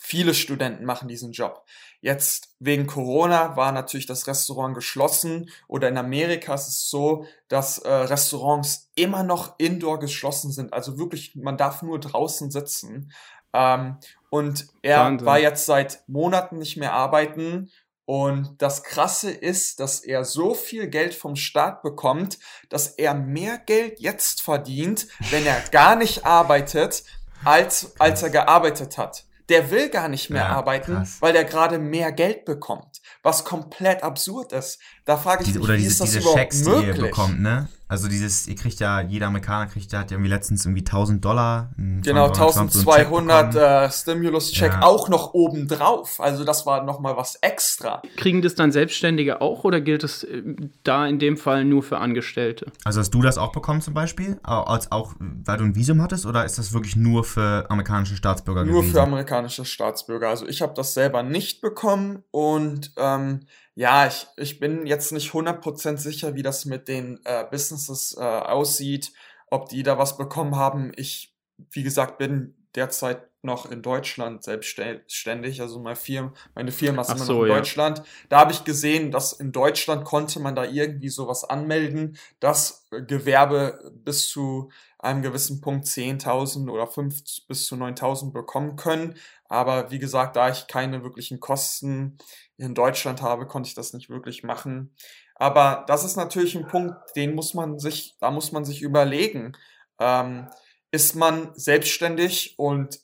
Viele 0.00 0.34
Studenten 0.34 0.84
machen 0.84 1.08
diesen 1.08 1.32
Job. 1.32 1.64
Jetzt 2.02 2.56
wegen 2.58 2.88
Corona 2.88 3.56
war 3.56 3.70
natürlich 3.70 4.06
das 4.06 4.26
Restaurant 4.26 4.74
geschlossen 4.74 5.48
oder 5.68 5.88
in 5.88 5.96
Amerika 5.96 6.52
ist 6.52 6.66
es 6.66 6.90
so, 6.90 7.26
dass 7.46 7.78
äh, 7.78 7.92
Restaurants 7.92 8.90
immer 8.96 9.22
noch 9.22 9.54
indoor 9.58 10.00
geschlossen 10.00 10.50
sind. 10.50 10.72
Also 10.72 10.98
wirklich, 10.98 11.36
man 11.36 11.56
darf 11.56 11.80
nur 11.82 12.00
draußen 12.00 12.50
sitzen. 12.50 13.12
Ähm, 13.52 13.98
und 14.30 14.66
er 14.82 14.98
Wahnsinn. 14.98 15.26
war 15.26 15.38
jetzt 15.38 15.64
seit 15.64 16.02
Monaten 16.08 16.58
nicht 16.58 16.76
mehr 16.76 16.92
arbeiten. 16.92 17.70
Und 18.04 18.60
das 18.60 18.82
Krasse 18.82 19.30
ist, 19.30 19.78
dass 19.78 20.00
er 20.00 20.24
so 20.24 20.54
viel 20.54 20.88
Geld 20.88 21.14
vom 21.14 21.36
Staat 21.36 21.82
bekommt, 21.82 22.40
dass 22.68 22.88
er 22.88 23.14
mehr 23.14 23.58
Geld 23.58 24.00
jetzt 24.00 24.42
verdient, 24.42 25.06
wenn 25.30 25.46
er 25.46 25.60
gar 25.70 25.94
nicht 25.94 26.26
arbeitet, 26.26 27.04
als, 27.44 27.94
als 28.00 28.24
er 28.24 28.30
gearbeitet 28.30 28.98
hat 28.98 29.24
der 29.48 29.70
will 29.70 29.88
gar 29.88 30.08
nicht 30.08 30.30
mehr 30.30 30.42
ja, 30.42 30.48
arbeiten, 30.48 30.94
krass. 30.94 31.16
weil 31.20 31.32
der 31.32 31.44
gerade 31.44 31.78
mehr 31.78 32.12
Geld 32.12 32.44
bekommt, 32.44 33.00
was 33.22 33.44
komplett 33.44 34.02
absurd 34.02 34.52
ist. 34.52 34.80
Da 35.04 35.16
frage 35.16 35.42
ich 35.42 35.48
diese, 35.48 35.58
mich, 35.58 35.68
oder 35.68 35.74
wie 35.74 35.82
diese, 35.82 35.90
ist 35.90 36.00
das 36.00 36.10
diese 36.10 36.20
überhaupt 36.20 36.38
Checks, 36.38 36.64
möglich? 36.64 36.80
die 36.80 36.86
ihr 36.86 37.02
bekommt, 37.02 37.40
ne? 37.40 37.68
Also 37.92 38.08
dieses, 38.08 38.46
ihr 38.46 38.54
kriegt 38.54 38.80
ja, 38.80 39.02
jeder 39.02 39.26
Amerikaner 39.26 39.66
kriegt, 39.66 39.92
der 39.92 39.98
hat 39.98 40.10
ja 40.10 40.14
irgendwie 40.14 40.30
letztens 40.30 40.64
irgendwie 40.64 40.80
1000 40.80 41.22
Dollar. 41.22 41.72
Genau, 41.76 42.28
1200 42.28 43.52
so 43.52 43.58
äh, 43.58 43.90
Stimulus-Check 43.90 44.72
ja. 44.72 44.82
auch 44.82 45.10
noch 45.10 45.34
oben 45.34 45.68
drauf. 45.68 46.18
Also 46.18 46.44
das 46.44 46.64
war 46.64 46.84
nochmal 46.84 47.18
was 47.18 47.34
extra. 47.42 48.00
Kriegen 48.16 48.40
das 48.40 48.54
dann 48.54 48.72
Selbstständige 48.72 49.42
auch 49.42 49.64
oder 49.64 49.82
gilt 49.82 50.04
es 50.04 50.24
äh, 50.24 50.42
da 50.84 51.06
in 51.06 51.18
dem 51.18 51.36
Fall 51.36 51.66
nur 51.66 51.82
für 51.82 51.98
Angestellte? 51.98 52.72
Also 52.82 53.00
hast 53.00 53.12
du 53.12 53.20
das 53.20 53.36
auch 53.36 53.52
bekommen 53.52 53.82
zum 53.82 53.92
Beispiel? 53.92 54.40
Als 54.42 54.90
auch, 54.90 55.12
weil 55.18 55.58
du 55.58 55.64
ein 55.64 55.74
Visum 55.74 56.00
hattest 56.00 56.24
oder 56.24 56.46
ist 56.46 56.56
das 56.56 56.72
wirklich 56.72 56.96
nur 56.96 57.24
für 57.24 57.66
amerikanische 57.68 58.16
Staatsbürger 58.16 58.64
nur 58.64 58.76
gewesen? 58.76 58.94
Nur 58.94 59.02
für 59.02 59.06
amerikanische 59.06 59.66
Staatsbürger. 59.66 60.30
Also 60.30 60.46
ich 60.46 60.62
habe 60.62 60.72
das 60.74 60.94
selber 60.94 61.22
nicht 61.22 61.60
bekommen 61.60 62.22
und 62.30 62.92
ähm, 62.96 63.40
ja, 63.74 64.06
ich, 64.06 64.26
ich 64.36 64.60
bin 64.60 64.86
jetzt 64.86 65.12
nicht 65.12 65.32
100% 65.32 65.96
sicher, 65.96 66.34
wie 66.34 66.42
das 66.42 66.64
mit 66.66 66.88
den 66.88 67.20
äh, 67.24 67.44
Businesses 67.50 68.16
äh, 68.18 68.22
aussieht, 68.22 69.12
ob 69.50 69.68
die 69.68 69.82
da 69.82 69.98
was 69.98 70.16
bekommen 70.16 70.56
haben. 70.56 70.92
Ich, 70.96 71.34
wie 71.70 71.82
gesagt, 71.82 72.18
bin 72.18 72.54
derzeit 72.74 73.31
noch 73.42 73.70
in 73.70 73.82
Deutschland 73.82 74.44
selbstständig, 74.44 75.60
also 75.60 75.80
meine 75.80 75.96
Firma, 75.96 76.32
meine 76.54 76.70
Firma 76.70 77.02
ist 77.02 77.10
Ach 77.10 77.16
immer 77.16 77.24
so, 77.24 77.32
noch 77.32 77.42
in 77.42 77.48
ja. 77.48 77.56
Deutschland. 77.56 78.02
Da 78.28 78.38
habe 78.40 78.52
ich 78.52 78.64
gesehen, 78.64 79.10
dass 79.10 79.32
in 79.32 79.52
Deutschland 79.52 80.04
konnte 80.04 80.38
man 80.40 80.54
da 80.54 80.64
irgendwie 80.64 81.08
sowas 81.08 81.44
anmelden, 81.44 82.16
dass 82.40 82.86
Gewerbe 82.90 83.92
bis 84.04 84.28
zu 84.28 84.70
einem 84.98 85.22
gewissen 85.22 85.60
Punkt 85.60 85.86
10.000 85.86 86.70
oder 86.70 86.86
5 86.86 87.46
bis 87.48 87.66
zu 87.66 87.74
9.000 87.74 88.32
bekommen 88.32 88.76
können. 88.76 89.16
Aber 89.46 89.90
wie 89.90 89.98
gesagt, 89.98 90.36
da 90.36 90.48
ich 90.48 90.68
keine 90.68 91.02
wirklichen 91.02 91.40
Kosten 91.40 92.18
in 92.56 92.74
Deutschland 92.74 93.20
habe, 93.20 93.46
konnte 93.46 93.68
ich 93.68 93.74
das 93.74 93.92
nicht 93.92 94.08
wirklich 94.08 94.44
machen. 94.44 94.94
Aber 95.34 95.84
das 95.88 96.04
ist 96.04 96.16
natürlich 96.16 96.54
ein 96.54 96.68
Punkt, 96.68 96.94
den 97.16 97.34
muss 97.34 97.54
man 97.54 97.80
sich, 97.80 98.16
da 98.20 98.30
muss 98.30 98.52
man 98.52 98.64
sich 98.64 98.82
überlegen. 98.82 99.56
Ähm, 99.98 100.48
ist 100.92 101.16
man 101.16 101.50
selbstständig 101.54 102.54
und 102.58 103.00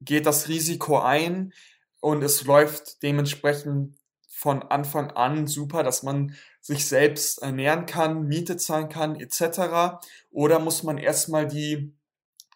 geht 0.00 0.26
das 0.26 0.48
Risiko 0.48 0.98
ein 0.98 1.52
und 2.00 2.22
es 2.22 2.44
läuft 2.44 3.02
dementsprechend 3.02 3.96
von 4.28 4.62
Anfang 4.62 5.10
an 5.10 5.46
super, 5.46 5.82
dass 5.82 6.02
man 6.02 6.34
sich 6.62 6.86
selbst 6.86 7.42
ernähren 7.42 7.84
kann, 7.84 8.26
Miete 8.26 8.56
zahlen 8.56 8.88
kann, 8.88 9.16
etc. 9.16 10.00
Oder 10.30 10.58
muss 10.58 10.82
man 10.82 10.96
erstmal 10.96 11.46
die 11.46 11.94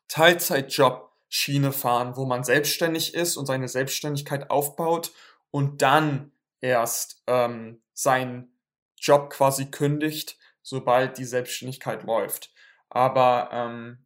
Teilzeitjob-Schiene 0.08 1.72
fahren, 1.72 2.16
wo 2.16 2.24
man 2.24 2.42
selbstständig 2.42 3.12
ist 3.12 3.36
und 3.36 3.44
seine 3.44 3.68
Selbstständigkeit 3.68 4.50
aufbaut 4.50 5.12
und 5.50 5.82
dann 5.82 6.32
erst 6.60 7.22
ähm, 7.26 7.82
seinen 7.92 8.56
Job 8.96 9.28
quasi 9.28 9.70
kündigt, 9.70 10.38
sobald 10.62 11.18
die 11.18 11.26
Selbstständigkeit 11.26 12.04
läuft. 12.04 12.50
Aber 12.88 13.50
ähm, 13.52 14.03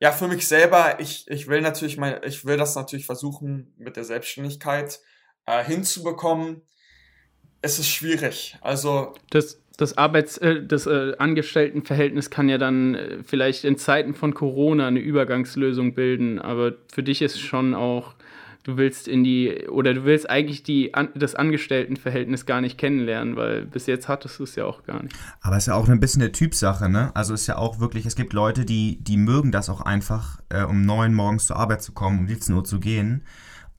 ja, 0.00 0.12
für 0.12 0.28
mich 0.28 0.46
selber, 0.46 1.00
ich, 1.00 1.26
ich 1.28 1.48
will 1.48 1.60
natürlich 1.60 1.96
mein, 1.96 2.20
ich 2.24 2.44
will 2.44 2.56
das 2.56 2.76
natürlich 2.76 3.06
versuchen, 3.06 3.74
mit 3.78 3.96
der 3.96 4.04
Selbstständigkeit 4.04 5.00
äh, 5.46 5.64
hinzubekommen. 5.64 6.62
Es 7.62 7.78
ist 7.78 7.88
schwierig. 7.88 8.56
Also. 8.60 9.14
Das, 9.30 9.60
das 9.76 9.98
Arbeits-, 9.98 10.38
äh, 10.38 10.64
das 10.64 10.86
äh, 10.86 11.14
Angestelltenverhältnis 11.18 12.30
kann 12.30 12.48
ja 12.48 12.58
dann 12.58 12.94
äh, 12.94 13.18
vielleicht 13.24 13.64
in 13.64 13.76
Zeiten 13.76 14.14
von 14.14 14.34
Corona 14.34 14.86
eine 14.86 15.00
Übergangslösung 15.00 15.94
bilden, 15.94 16.38
aber 16.38 16.74
für 16.92 17.02
dich 17.02 17.20
ist 17.20 17.40
schon 17.40 17.74
auch 17.74 18.14
du 18.64 18.76
willst 18.76 19.08
in 19.08 19.24
die, 19.24 19.66
oder 19.68 19.94
du 19.94 20.04
willst 20.04 20.28
eigentlich 20.28 20.62
die, 20.62 20.92
das 21.14 21.34
Angestelltenverhältnis 21.34 22.46
gar 22.46 22.60
nicht 22.60 22.78
kennenlernen, 22.78 23.36
weil 23.36 23.64
bis 23.64 23.86
jetzt 23.86 24.08
hattest 24.08 24.38
du 24.38 24.44
es 24.44 24.54
ja 24.56 24.64
auch 24.66 24.84
gar 24.84 25.02
nicht. 25.02 25.14
Aber 25.40 25.56
es 25.56 25.64
ist 25.64 25.68
ja 25.68 25.74
auch 25.74 25.88
ein 25.88 26.00
bisschen 26.00 26.22
eine 26.22 26.32
Typsache, 26.32 26.88
ne? 26.88 27.10
Also 27.14 27.34
es 27.34 27.42
ist 27.42 27.46
ja 27.46 27.56
auch 27.56 27.80
wirklich, 27.80 28.06
es 28.06 28.16
gibt 28.16 28.32
Leute, 28.32 28.64
die, 28.64 28.98
die 29.00 29.16
mögen 29.16 29.52
das 29.52 29.70
auch 29.70 29.80
einfach, 29.80 30.40
äh, 30.48 30.64
um 30.64 30.82
neun 30.82 31.14
morgens 31.14 31.46
zur 31.46 31.56
Arbeit 31.56 31.82
zu 31.82 31.92
kommen, 31.92 32.18
um 32.18 32.28
17 32.28 32.54
Uhr 32.54 32.64
zu 32.64 32.80
gehen 32.80 33.22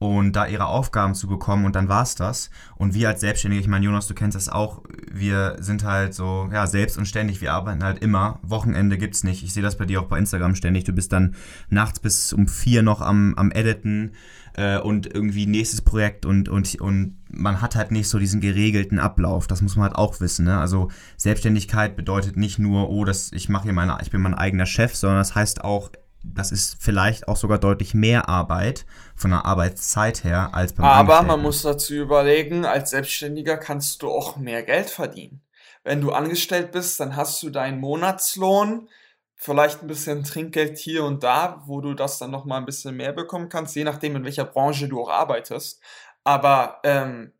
und 0.00 0.32
da 0.32 0.46
ihre 0.46 0.64
Aufgaben 0.64 1.14
zu 1.14 1.28
bekommen 1.28 1.66
und 1.66 1.76
dann 1.76 1.90
war's 1.90 2.14
das. 2.14 2.48
Und 2.76 2.94
wir 2.94 3.10
als 3.10 3.20
Selbstständige, 3.20 3.60
ich 3.60 3.68
meine, 3.68 3.84
Jonas, 3.84 4.06
du 4.06 4.14
kennst 4.14 4.34
das 4.34 4.48
auch, 4.48 4.82
wir 5.12 5.56
sind 5.60 5.84
halt 5.84 6.14
so, 6.14 6.48
ja, 6.50 6.66
selbst 6.66 6.96
und 6.96 7.04
ständig, 7.04 7.42
wir 7.42 7.52
arbeiten 7.52 7.84
halt 7.84 7.98
immer. 7.98 8.40
Wochenende 8.42 8.96
gibt's 8.96 9.24
nicht. 9.24 9.44
Ich 9.44 9.52
sehe 9.52 9.62
das 9.62 9.76
bei 9.76 9.84
dir 9.84 10.00
auch 10.00 10.06
bei 10.06 10.18
Instagram 10.18 10.54
ständig. 10.54 10.84
Du 10.84 10.94
bist 10.94 11.12
dann 11.12 11.34
nachts 11.68 12.00
bis 12.00 12.32
um 12.32 12.48
vier 12.48 12.82
noch 12.82 13.02
am, 13.02 13.34
am 13.36 13.52
Editen 13.52 14.12
äh, 14.54 14.78
und 14.78 15.14
irgendwie 15.14 15.44
nächstes 15.44 15.82
Projekt 15.82 16.24
und, 16.24 16.48
und, 16.48 16.80
und 16.80 17.18
man 17.28 17.60
hat 17.60 17.76
halt 17.76 17.90
nicht 17.90 18.08
so 18.08 18.18
diesen 18.18 18.40
geregelten 18.40 18.98
Ablauf. 18.98 19.48
Das 19.48 19.60
muss 19.60 19.76
man 19.76 19.82
halt 19.82 19.96
auch 19.96 20.18
wissen. 20.20 20.46
Ne? 20.46 20.58
Also 20.58 20.88
Selbstständigkeit 21.18 21.94
bedeutet 21.94 22.38
nicht 22.38 22.58
nur, 22.58 22.88
oh, 22.88 23.04
das, 23.04 23.32
ich 23.32 23.50
mache 23.50 23.64
hier 23.64 23.74
meine, 23.74 23.98
ich 24.00 24.10
bin 24.10 24.22
mein 24.22 24.34
eigener 24.34 24.64
Chef, 24.64 24.96
sondern 24.96 25.18
das 25.18 25.34
heißt 25.34 25.62
auch, 25.62 25.90
das 26.22 26.52
ist 26.52 26.76
vielleicht 26.80 27.28
auch 27.28 27.36
sogar 27.36 27.58
deutlich 27.58 27.94
mehr 27.94 28.28
Arbeit 28.28 28.84
von 29.20 29.30
der 29.30 29.44
Arbeitszeit 29.44 30.24
her 30.24 30.50
als 30.52 30.72
beim 30.72 30.86
Aber 30.86 31.22
man 31.22 31.42
muss 31.42 31.62
dazu 31.62 31.94
überlegen, 31.94 32.64
als 32.64 32.90
Selbstständiger 32.90 33.56
kannst 33.56 34.02
du 34.02 34.10
auch 34.10 34.36
mehr 34.36 34.62
Geld 34.62 34.90
verdienen. 34.90 35.42
Wenn 35.84 36.00
du 36.00 36.12
angestellt 36.12 36.72
bist, 36.72 37.00
dann 37.00 37.16
hast 37.16 37.42
du 37.42 37.50
deinen 37.50 37.80
Monatslohn, 37.80 38.88
vielleicht 39.36 39.82
ein 39.82 39.86
bisschen 39.86 40.24
Trinkgeld 40.24 40.78
hier 40.78 41.04
und 41.04 41.22
da, 41.22 41.62
wo 41.66 41.80
du 41.80 41.94
das 41.94 42.18
dann 42.18 42.30
nochmal 42.30 42.58
ein 42.58 42.66
bisschen 42.66 42.96
mehr 42.96 43.12
bekommen 43.12 43.48
kannst, 43.48 43.74
je 43.76 43.84
nachdem, 43.84 44.16
in 44.16 44.24
welcher 44.24 44.44
Branche 44.44 44.88
du 44.88 45.00
auch 45.00 45.10
arbeitest. 45.10 45.80
Aber 46.24 46.80
ähm, 46.84 47.32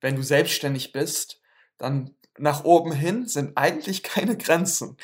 wenn 0.00 0.16
du 0.16 0.22
selbstständig 0.22 0.92
bist, 0.92 1.40
dann 1.78 2.14
nach 2.38 2.64
oben 2.64 2.92
hin 2.92 3.26
sind 3.26 3.56
eigentlich 3.56 4.02
keine 4.04 4.36
Grenzen. 4.36 4.96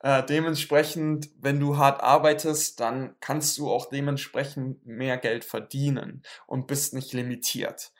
Äh, 0.00 0.22
dementsprechend, 0.24 1.28
wenn 1.40 1.58
du 1.58 1.76
hart 1.76 2.02
arbeitest, 2.02 2.78
dann 2.78 3.16
kannst 3.20 3.58
du 3.58 3.68
auch 3.68 3.88
dementsprechend 3.88 4.86
mehr 4.86 5.16
Geld 5.16 5.44
verdienen 5.44 6.22
und 6.46 6.68
bist 6.68 6.94
nicht 6.94 7.12
limitiert. 7.12 7.90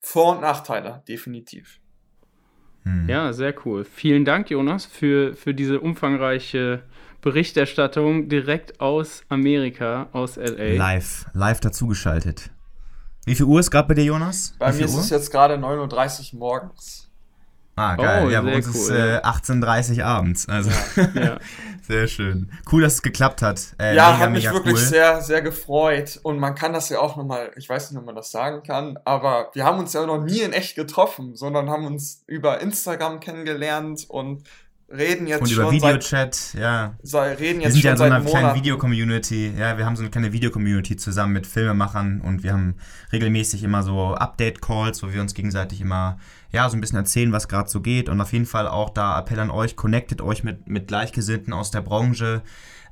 Vor- 0.00 0.34
und 0.36 0.40
Nachteile, 0.40 1.02
definitiv. 1.06 1.80
Hm. 2.82 3.08
Ja, 3.08 3.32
sehr 3.32 3.54
cool. 3.64 3.84
Vielen 3.84 4.24
Dank, 4.24 4.50
Jonas, 4.50 4.86
für, 4.86 5.34
für 5.34 5.54
diese 5.54 5.80
umfangreiche 5.80 6.82
Berichterstattung 7.20 8.28
direkt 8.28 8.80
aus 8.80 9.22
Amerika, 9.28 10.08
aus 10.12 10.36
LA. 10.36 10.76
Live, 10.76 11.26
live 11.34 11.60
dazugeschaltet. 11.60 12.50
Wie 13.26 13.34
viel 13.34 13.46
Uhr 13.46 13.60
ist 13.60 13.70
gerade 13.70 13.88
bei 13.88 13.94
dir, 13.94 14.04
Jonas? 14.04 14.54
Bei 14.58 14.72
mir 14.72 14.86
ist 14.86 14.94
Uhr? 14.94 15.00
es 15.00 15.10
jetzt 15.10 15.30
gerade 15.30 15.54
9.30 15.54 16.32
Uhr 16.32 16.38
morgens. 16.38 17.07
Ah, 17.78 17.96
geil. 17.96 18.24
Oh, 18.26 18.30
ja, 18.30 18.42
bei 18.42 18.56
uns 18.56 18.66
cool, 18.66 18.74
ist 18.74 18.90
äh, 18.90 19.20
18.30 19.22 19.98
Uhr 19.98 20.04
abends. 20.04 20.48
Also 20.48 20.70
ja. 21.14 21.38
sehr 21.86 22.06
schön. 22.06 22.50
Cool, 22.70 22.82
dass 22.82 22.94
es 22.94 23.02
geklappt 23.02 23.42
hat. 23.42 23.74
Äh, 23.80 23.96
ja, 23.96 24.12
mega, 24.12 24.18
hat 24.18 24.30
mich 24.32 24.50
wirklich 24.50 24.74
cool. 24.74 24.80
sehr, 24.80 25.20
sehr 25.22 25.42
gefreut. 25.42 26.20
Und 26.22 26.38
man 26.38 26.54
kann 26.54 26.72
das 26.72 26.88
ja 26.88 26.98
auch 27.00 27.16
nochmal, 27.16 27.50
ich 27.56 27.68
weiß 27.68 27.90
nicht, 27.90 27.98
ob 27.98 28.06
man 28.06 28.14
das 28.14 28.30
sagen 28.30 28.62
kann, 28.62 28.98
aber 29.04 29.50
wir 29.54 29.64
haben 29.64 29.78
uns 29.78 29.92
ja 29.92 30.04
noch 30.04 30.22
nie 30.22 30.40
in 30.40 30.52
echt 30.52 30.76
getroffen, 30.76 31.34
sondern 31.34 31.70
haben 31.70 31.86
uns 31.86 32.24
über 32.26 32.60
Instagram 32.60 33.20
kennengelernt 33.20 34.06
und 34.08 34.44
reden 34.90 35.26
jetzt 35.26 35.42
und 35.42 35.50
schon 35.50 35.64
über 35.64 35.72
Videochat, 35.72 36.54
ja. 36.54 36.96
Reden 37.12 37.60
jetzt 37.60 37.74
wir 37.74 37.82
sind 37.82 37.84
ja 37.84 37.90
in 37.92 37.96
so 37.96 38.04
einer 38.04 38.20
kleinen 38.22 38.54
Video-Community. 38.54 39.52
Ja, 39.58 39.76
wir 39.76 39.84
haben 39.84 39.96
so 39.96 40.02
eine 40.02 40.10
kleine 40.10 40.32
Video-Community 40.32 40.96
zusammen 40.96 41.34
mit 41.34 41.46
Filmemachern 41.46 42.20
und 42.20 42.42
wir 42.42 42.52
haben 42.52 42.76
regelmäßig 43.12 43.62
immer 43.62 43.82
so 43.82 44.14
Update-Calls, 44.14 45.02
wo 45.02 45.12
wir 45.12 45.20
uns 45.20 45.34
gegenseitig 45.34 45.80
immer 45.80 46.18
ja 46.50 46.68
so 46.68 46.76
ein 46.76 46.80
bisschen 46.80 46.98
erzählen, 46.98 47.32
was 47.32 47.48
gerade 47.48 47.68
so 47.68 47.80
geht 47.80 48.08
und 48.08 48.20
auf 48.20 48.32
jeden 48.32 48.46
Fall 48.46 48.68
auch 48.68 48.90
da 48.90 49.18
Appell 49.18 49.40
an 49.40 49.50
euch, 49.50 49.76
connectet 49.76 50.20
euch 50.22 50.44
mit 50.44 50.68
mit 50.68 50.88
Gleichgesinnten 50.88 51.52
aus 51.52 51.70
der 51.70 51.82
Branche. 51.82 52.42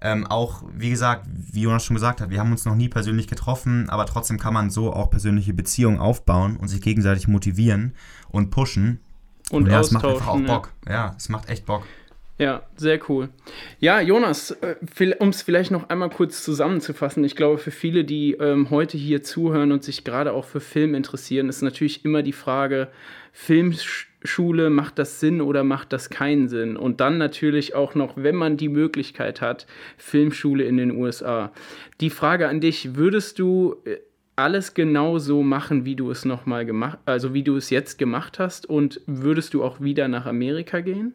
Ähm, 0.03 0.27
auch, 0.27 0.63
wie 0.75 0.91
gesagt, 0.91 1.27
wie 1.27 1.63
Jonas 1.63 1.85
schon 1.85 1.97
gesagt 1.97 2.21
hat, 2.21 2.29
wir 2.29 2.39
haben 2.39 2.53
uns 2.53 2.67
noch 2.67 2.75
nie 2.75 2.89
persönlich 2.89 3.29
getroffen, 3.29 3.89
aber 3.89 4.05
trotzdem 4.05 4.39
kann 4.39 4.53
man 4.53 4.69
so 4.69 4.93
auch 4.93 5.09
persönliche 5.09 5.55
Beziehungen 5.55 5.99
aufbauen 5.99 6.59
und 6.59 6.69
sich 6.69 6.83
gegenseitig 6.83 7.29
motivieren 7.29 7.95
und 8.29 8.51
pushen. 8.51 9.01
Und, 9.51 9.65
und 9.65 9.71
ja, 9.71 9.81
es 9.81 9.93
macht 9.93 10.05
einfach 10.05 10.29
auch 10.29 10.41
Bock. 10.41 10.73
Ja. 10.87 10.93
ja, 10.93 11.15
es 11.17 11.29
macht 11.29 11.49
echt 11.49 11.65
Bock. 11.65 11.85
Ja, 12.39 12.65
sehr 12.77 13.01
cool. 13.09 13.31
Ja, 13.81 13.99
Jonas, 14.01 14.51
äh, 14.51 14.77
um 15.19 15.31
es 15.31 15.41
vielleicht 15.41 15.71
noch 15.71 15.89
einmal 15.89 16.11
kurz 16.11 16.45
zusammenzufassen, 16.45 17.25
ich 17.25 17.35
glaube, 17.35 17.57
für 17.57 17.71
viele, 17.71 18.05
die 18.05 18.33
ähm, 18.33 18.69
heute 18.69 18.99
hier 18.99 19.23
zuhören 19.23 19.73
und 19.73 19.83
sich 19.83 20.05
gerade 20.05 20.35
auch 20.35 20.45
für 20.45 20.61
Film 20.61 20.95
interessieren, 20.95 21.49
ist 21.49 21.63
natürlich 21.63 22.05
immer 22.05 22.23
die 22.23 22.35
Frage, 22.35 22.89
Filmschule, 23.33 24.69
macht 24.69 24.99
das 24.99 25.19
Sinn 25.19 25.41
oder 25.41 25.65
macht 25.65 25.95
das 25.95 26.11
keinen 26.11 26.49
Sinn? 26.49 26.77
Und 26.77 27.01
dann 27.01 27.17
natürlich 27.17 27.75
auch 27.75 27.95
noch, 27.95 28.17
wenn 28.17 28.37
man 28.37 28.59
die 28.59 28.69
Möglichkeit 28.69 29.41
hat, 29.41 29.67
Filmschule 29.97 30.65
in 30.65 30.77
den 30.77 30.91
USA. 30.91 31.53
Die 32.03 32.11
Frage 32.11 32.49
an 32.49 32.61
dich, 32.61 32.97
würdest 32.97 33.39
du 33.39 33.77
äh, 33.87 33.97
alles 34.37 34.75
genau 34.75 35.19
so 35.19 35.43
machen, 35.43 35.87
wie 35.87 35.97
du 35.97 36.11
es 36.11 36.27
nochmal 36.27 36.67
gemacht, 36.67 36.99
also 37.07 37.33
wie 37.33 37.43
du 37.43 37.57
es 37.57 37.71
jetzt 37.71 37.99
gemacht 37.99 38.39
hast? 38.39 38.67
Und 38.67 39.01
würdest 39.07 39.55
du 39.55 39.65
auch 39.65 39.81
wieder 39.81 40.07
nach 40.09 40.27
Amerika 40.27 40.81
gehen? 40.81 41.15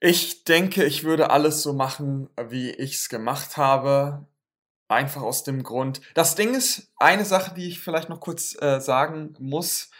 Ich 0.00 0.44
denke, 0.44 0.84
ich 0.84 1.02
würde 1.02 1.30
alles 1.30 1.62
so 1.62 1.72
machen, 1.72 2.30
wie 2.48 2.70
ich 2.70 2.94
es 2.94 3.08
gemacht 3.08 3.56
habe. 3.56 4.26
Einfach 4.86 5.22
aus 5.22 5.42
dem 5.42 5.64
Grund. 5.64 6.00
Das 6.14 6.36
Ding 6.36 6.54
ist, 6.54 6.92
eine 6.96 7.24
Sache, 7.24 7.52
die 7.54 7.68
ich 7.68 7.80
vielleicht 7.80 8.08
noch 8.08 8.20
kurz 8.20 8.56
äh, 8.62 8.80
sagen 8.80 9.34
muss. 9.40 9.90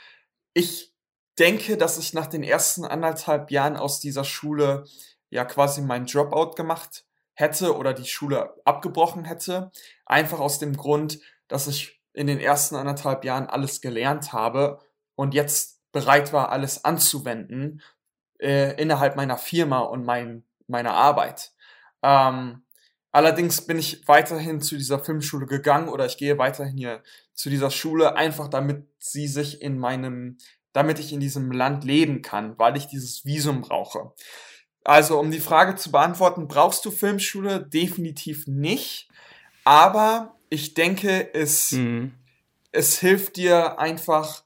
Ich 0.54 0.94
denke, 1.38 1.76
dass 1.76 1.98
ich 1.98 2.14
nach 2.14 2.26
den 2.26 2.44
ersten 2.44 2.84
anderthalb 2.84 3.50
Jahren 3.50 3.76
aus 3.76 3.98
dieser 3.98 4.24
Schule 4.24 4.84
ja 5.30 5.44
quasi 5.44 5.82
meinen 5.82 6.06
Dropout 6.06 6.54
gemacht 6.54 7.04
hätte 7.34 7.76
oder 7.76 7.92
die 7.92 8.06
Schule 8.06 8.54
abgebrochen 8.64 9.24
hätte. 9.24 9.72
Einfach 10.06 10.38
aus 10.38 10.60
dem 10.60 10.76
Grund, 10.76 11.18
dass 11.48 11.66
ich 11.66 12.00
in 12.12 12.28
den 12.28 12.40
ersten 12.40 12.76
anderthalb 12.76 13.24
Jahren 13.24 13.48
alles 13.48 13.80
gelernt 13.80 14.32
habe 14.32 14.78
und 15.16 15.34
jetzt 15.34 15.80
bereit 15.92 16.32
war, 16.32 16.50
alles 16.50 16.84
anzuwenden 16.84 17.82
äh, 18.38 18.80
innerhalb 18.80 19.16
meiner 19.16 19.36
Firma 19.36 19.80
und 19.80 20.04
mein, 20.04 20.44
meiner 20.66 20.94
Arbeit. 20.94 21.52
Ähm, 22.02 22.62
allerdings 23.12 23.62
bin 23.62 23.78
ich 23.78 24.06
weiterhin 24.06 24.60
zu 24.60 24.76
dieser 24.76 24.98
Filmschule 25.00 25.46
gegangen 25.46 25.88
oder 25.88 26.06
ich 26.06 26.16
gehe 26.16 26.38
weiterhin 26.38 26.76
hier 26.76 27.02
zu 27.34 27.50
dieser 27.50 27.70
Schule, 27.70 28.16
einfach 28.16 28.48
damit 28.48 28.86
sie 28.98 29.28
sich 29.28 29.62
in 29.62 29.78
meinem, 29.78 30.38
damit 30.72 30.98
ich 30.98 31.12
in 31.12 31.20
diesem 31.20 31.52
Land 31.52 31.84
leben 31.84 32.22
kann, 32.22 32.58
weil 32.58 32.76
ich 32.76 32.86
dieses 32.86 33.24
Visum 33.24 33.62
brauche. 33.62 34.12
Also, 34.84 35.18
um 35.18 35.30
die 35.30 35.40
Frage 35.40 35.76
zu 35.76 35.90
beantworten, 35.90 36.48
brauchst 36.48 36.84
du 36.84 36.90
Filmschule? 36.90 37.66
Definitiv 37.66 38.46
nicht. 38.46 39.08
Aber 39.64 40.36
ich 40.48 40.72
denke, 40.72 41.34
es, 41.34 41.72
mhm. 41.72 42.14
es 42.72 42.98
hilft 42.98 43.36
dir 43.36 43.78
einfach 43.78 44.44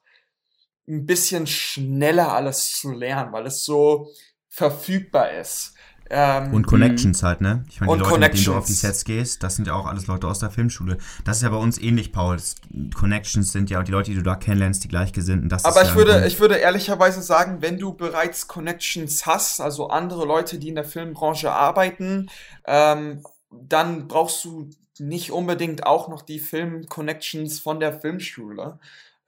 ein 0.88 1.06
bisschen 1.06 1.46
schneller 1.46 2.32
alles 2.32 2.72
zu 2.72 2.92
lernen, 2.92 3.32
weil 3.32 3.46
es 3.46 3.64
so 3.64 4.10
verfügbar 4.48 5.32
ist. 5.32 5.74
Ähm, 6.14 6.52
und 6.52 6.66
Connections 6.66 7.22
halt, 7.22 7.40
ne? 7.40 7.64
Ich 7.70 7.80
meine, 7.80 7.88
die 7.88 8.02
Und 8.02 8.10
Leute, 8.10 8.20
mit 8.20 8.34
denen 8.34 8.44
du 8.44 8.54
auf 8.54 8.66
die 8.66 8.74
Sets 8.74 9.04
gehst, 9.04 9.42
das 9.42 9.56
sind 9.56 9.66
ja 9.66 9.74
auch 9.74 9.86
alles 9.86 10.08
Leute 10.08 10.26
aus 10.26 10.40
der 10.40 10.50
Filmschule. 10.50 10.98
Das 11.24 11.38
ist 11.38 11.42
ja 11.42 11.48
bei 11.48 11.56
uns 11.56 11.78
ähnlich, 11.78 12.12
Paul. 12.12 12.36
Das, 12.36 12.56
Connections 12.94 13.50
sind 13.50 13.70
ja 13.70 13.82
die 13.82 13.92
Leute, 13.92 14.10
die 14.10 14.18
du 14.18 14.22
da 14.22 14.34
kennenlernst, 14.36 14.84
die 14.84 14.88
Gleichgesinnten. 14.88 15.48
Das 15.48 15.64
Aber 15.64 15.80
ich 15.80 15.88
ja 15.88 15.94
würde, 15.94 16.26
ich 16.26 16.38
würde 16.38 16.56
ehrlicherweise 16.56 17.22
sagen, 17.22 17.62
wenn 17.62 17.78
du 17.78 17.94
bereits 17.94 18.46
Connections 18.46 19.24
hast, 19.24 19.62
also 19.62 19.88
andere 19.88 20.26
Leute, 20.26 20.58
die 20.58 20.68
in 20.68 20.74
der 20.74 20.84
Filmbranche 20.84 21.50
arbeiten, 21.50 22.28
ähm, 22.66 23.22
dann 23.50 24.06
brauchst 24.06 24.44
du 24.44 24.68
nicht 24.98 25.30
unbedingt 25.30 25.86
auch 25.86 26.08
noch 26.08 26.20
die 26.20 26.40
Film-Connections 26.40 27.60
von 27.60 27.80
der 27.80 27.98
Filmschule. 27.98 28.78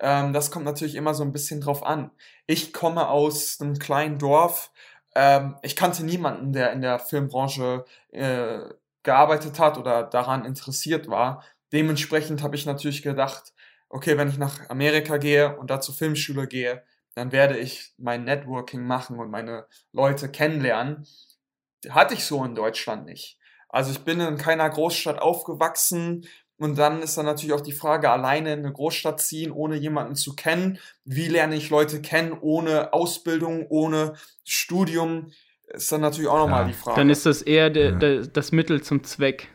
Ähm, 0.05 0.35
das 0.35 0.51
kommt 0.51 0.67
natürlich 0.67 0.97
immer 0.97 1.15
so 1.15 1.25
ein 1.25 1.33
bisschen 1.33 1.63
drauf 1.63 1.83
an. 1.83 2.11
Ich 2.47 2.75
komme 2.75 3.09
aus 3.09 3.59
einem 3.59 3.79
kleinen 3.79 4.19
Dorf. 4.19 4.71
Ähm, 5.15 5.57
ich 5.63 5.77
kannte 5.77 6.05
niemanden, 6.05 6.53
der 6.53 6.73
in 6.73 6.83
der 6.83 6.99
Filmbranche 6.99 7.87
äh, 8.13 8.59
gearbeitet 9.03 9.59
hat 9.59 9.79
oder 9.79 10.03
daran 10.03 10.45
interessiert 10.45 11.09
war. 11.09 11.43
Dementsprechend 11.73 12.43
habe 12.43 12.55
ich 12.55 12.67
natürlich 12.67 13.03
gedacht, 13.03 13.55
okay, 13.89 14.19
wenn 14.19 14.29
ich 14.29 14.37
nach 14.37 14.69
Amerika 14.69 15.17
gehe 15.17 15.57
und 15.57 15.71
da 15.71 15.81
zur 15.81 15.95
Filmschule 15.95 16.49
gehe, 16.49 16.85
dann 17.15 17.33
werde 17.33 17.57
ich 17.57 17.95
mein 17.97 18.25
Networking 18.25 18.87
machen 18.87 19.19
und 19.19 19.31
meine 19.31 19.67
Leute 19.93 20.31
kennenlernen. 20.31 21.07
Hatte 21.89 22.13
ich 22.13 22.27
so 22.27 22.45
in 22.45 22.55
Deutschland 22.55 23.07
nicht. 23.07 23.39
Also 23.71 23.91
ich 23.91 24.05
bin 24.05 24.21
in 24.21 24.37
keiner 24.37 24.69
Großstadt 24.69 25.19
aufgewachsen 25.19 26.27
und 26.59 26.79
dann 26.79 27.03
ist 27.03 27.17
dann 27.19 27.27
natürlich 27.27 27.53
auch 27.55 27.61
die 27.61 27.73
Frage, 27.73 28.11
alleine 28.11 28.53
in 28.53 28.61
eine 28.61 28.73
Großstadt 28.73 29.21
ziehen, 29.21 29.51
ohne 29.53 29.77
jemanden 29.77 30.15
zu 30.15 30.35
kennen. 30.35 30.79
Wie 31.05 31.27
lerne 31.27 31.57
ich 31.57 31.71
Leute 31.71 32.01
kennen, 32.01 32.33
ohne 32.41 32.93
Ausbildung, 32.93 33.67
ohne 33.69 34.15
Studium? 34.45 35.33
Ist 35.67 35.91
dann 35.91 36.03
natürlich 36.03 36.29
auch 36.29 36.39
nochmal 36.39 36.63
Ja. 36.63 36.69
die 36.69 36.75
Frage. 36.75 37.01
Dann 37.01 37.11
ist 37.11 37.27
das 37.27 37.43
eher 37.43 37.71
de, 37.71 37.99
de, 37.99 38.29
das 38.33 38.53
Mittel 38.53 38.83
zum 38.83 39.03
Zweck. 39.03 39.49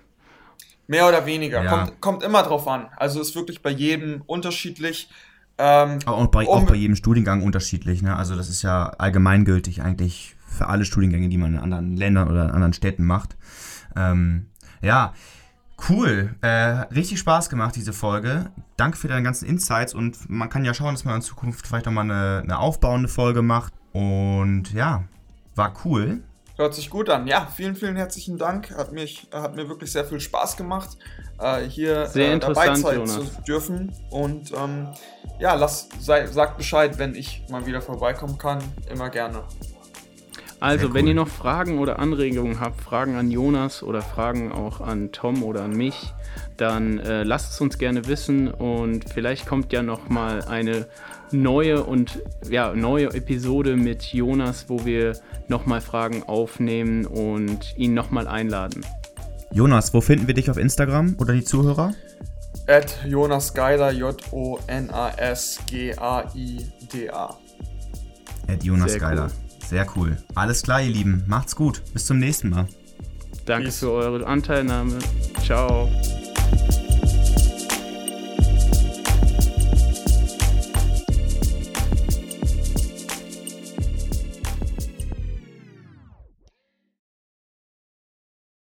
Mehr 0.88 1.08
oder 1.08 1.26
weniger. 1.26 1.64
Ja. 1.64 1.70
Kommt, 1.86 2.02
kommt 2.02 2.24
immer 2.24 2.42
drauf 2.44 2.68
an. 2.68 2.88
Also 2.98 3.22
ist 3.22 3.36
wirklich 3.36 3.62
bei 3.62 3.70
jedem 3.70 4.22
unterschiedlich. 4.26 5.10
Ähm, 5.60 6.00
Auch 6.06 6.26
bei, 6.28 6.46
um- 6.46 6.64
auch 6.64 6.66
bei 6.68 6.76
jedem 6.76 6.96
Studiengang 6.96 7.44
unterschiedlich, 7.44 8.02
ne? 8.02 8.16
Also 8.16 8.36
das 8.36 8.50
ist 8.50 8.62
ja 8.64 8.88
allgemeingültig 8.98 9.82
eigentlich 9.84 10.36
für 10.48 10.68
alle 10.68 10.86
Studiengänge, 10.86 11.30
die 11.30 11.38
man 11.38 11.54
in 11.54 11.60
anderen 11.60 11.96
Ländern 11.96 12.30
oder 12.30 12.46
in 12.46 12.52
anderen 12.52 12.74
Städten 12.74 13.06
macht. 13.06 13.36
Ähm, 13.96 14.50
ja, 14.82 15.14
cool. 15.90 16.36
Äh, 16.42 16.50
richtig 16.94 17.20
Spaß 17.20 17.50
gemacht, 17.50 17.76
diese 17.76 17.94
Folge. 17.94 18.52
Danke 18.78 18.98
für 18.98 19.08
deine 19.08 19.24
ganzen 19.24 19.48
Insights 19.48 19.94
und 19.94 20.30
man 20.30 20.50
kann 20.50 20.66
ja 20.66 20.74
schauen, 20.74 20.96
dass 20.96 21.06
man 21.06 21.16
in 21.16 21.22
Zukunft 21.22 21.68
vielleicht 21.68 21.86
nochmal 21.86 22.06
eine, 22.06 22.42
eine 22.44 22.60
aufbauende 22.60 23.08
Folge 23.08 23.42
macht. 23.42 23.74
Und 23.94 24.72
ja, 24.74 25.04
war 25.56 25.74
cool. 25.86 26.22
Hört 26.60 26.74
sich 26.74 26.90
gut 26.90 27.10
an. 27.10 27.26
Ja, 27.26 27.48
vielen, 27.56 27.74
vielen 27.76 27.96
herzlichen 27.96 28.38
Dank. 28.38 28.76
Hat, 28.76 28.92
mich, 28.92 29.30
hat 29.32 29.56
mir 29.56 29.70
wirklich 29.70 29.92
sehr 29.94 30.04
viel 30.04 30.20
Spaß 30.20 30.58
gemacht, 30.58 30.98
äh, 31.40 31.62
hier 31.62 32.06
Sehr 32.08 32.34
äh, 32.34 32.40
dabei 32.40 32.76
sein 32.76 32.96
Jonas. 32.96 33.14
zu 33.14 33.42
dürfen. 33.48 33.94
Und 34.10 34.52
ähm, 34.52 34.90
ja, 35.40 35.54
lass, 35.54 35.88
sei, 36.00 36.28
sagt 36.28 36.58
Bescheid, 36.58 36.98
wenn 36.98 37.16
ich 37.16 37.44
mal 37.50 37.66
wieder 37.66 37.82
vorbeikommen 37.82 38.38
kann. 38.38 38.62
Immer 38.92 39.10
gerne. 39.10 39.44
Also, 40.60 40.88
Sehr 40.88 40.94
wenn 40.94 41.06
cool. 41.06 41.10
ihr 41.10 41.16
noch 41.16 41.30
Fragen 41.30 41.80
oder 41.80 42.00
Anregungen 42.00 42.60
habt, 42.60 42.82
Fragen 42.82 43.16
an 43.16 43.32
Jonas 43.32 43.82
oder 43.82 44.02
Fragen 44.02 44.52
auch 44.52 44.82
an 44.82 45.12
Tom 45.14 45.42
oder 45.44 45.64
an 45.64 45.72
mich, 45.72 46.14
dann 46.58 47.00
äh, 47.00 47.24
lasst 47.24 47.54
es 47.54 47.62
uns 47.62 47.78
gerne 47.78 48.08
wissen 48.08 48.50
und 48.50 49.10
vielleicht 49.10 49.46
kommt 49.46 49.72
ja 49.72 49.82
noch 49.84 50.10
mal 50.10 50.44
eine 50.44 50.88
neue 51.32 51.84
und 51.84 52.22
ja 52.50 52.74
neue 52.74 53.14
Episode 53.14 53.78
mit 53.78 54.04
Jonas, 54.14 54.66
wo 54.68 54.84
wir 54.86 55.14
noch 55.48 55.66
mal 55.66 55.80
Fragen 55.80 56.24
aufnehmen 56.24 57.06
und 57.06 57.78
ihn 57.78 57.94
noch 57.94 58.12
mal 58.12 58.28
einladen. 58.28 58.86
Jonas, 59.54 59.94
wo 59.94 60.02
finden 60.02 60.28
wir 60.28 60.34
dich 60.34 60.52
auf 60.52 60.58
Instagram 60.58 61.16
oder 61.20 61.34
die 61.34 61.44
Zuhörer? 61.46 61.94
At 62.68 63.00
Jonas 63.08 63.54
Geider, 63.54 63.92
J-O-N-A-S-G-A-I-D-A. 66.00 67.38
At 68.48 68.64
Jonas 68.64 68.92
Sehr 68.92 69.00
Geiler. 69.00 69.26
cool. 69.26 69.49
Sehr 69.70 69.86
cool. 69.96 70.18
Alles 70.34 70.64
klar, 70.64 70.82
ihr 70.82 70.90
Lieben. 70.90 71.24
Macht's 71.28 71.56
gut. 71.56 71.84
Bis 71.94 72.08
zum 72.08 72.18
nächsten 72.18 72.50
Mal. 72.50 72.68
Danke 73.46 73.66
Peace. 73.66 73.80
für 73.80 73.92
eure 73.92 74.26
Anteilnahme. 74.26 74.98
Ciao. 75.44 75.88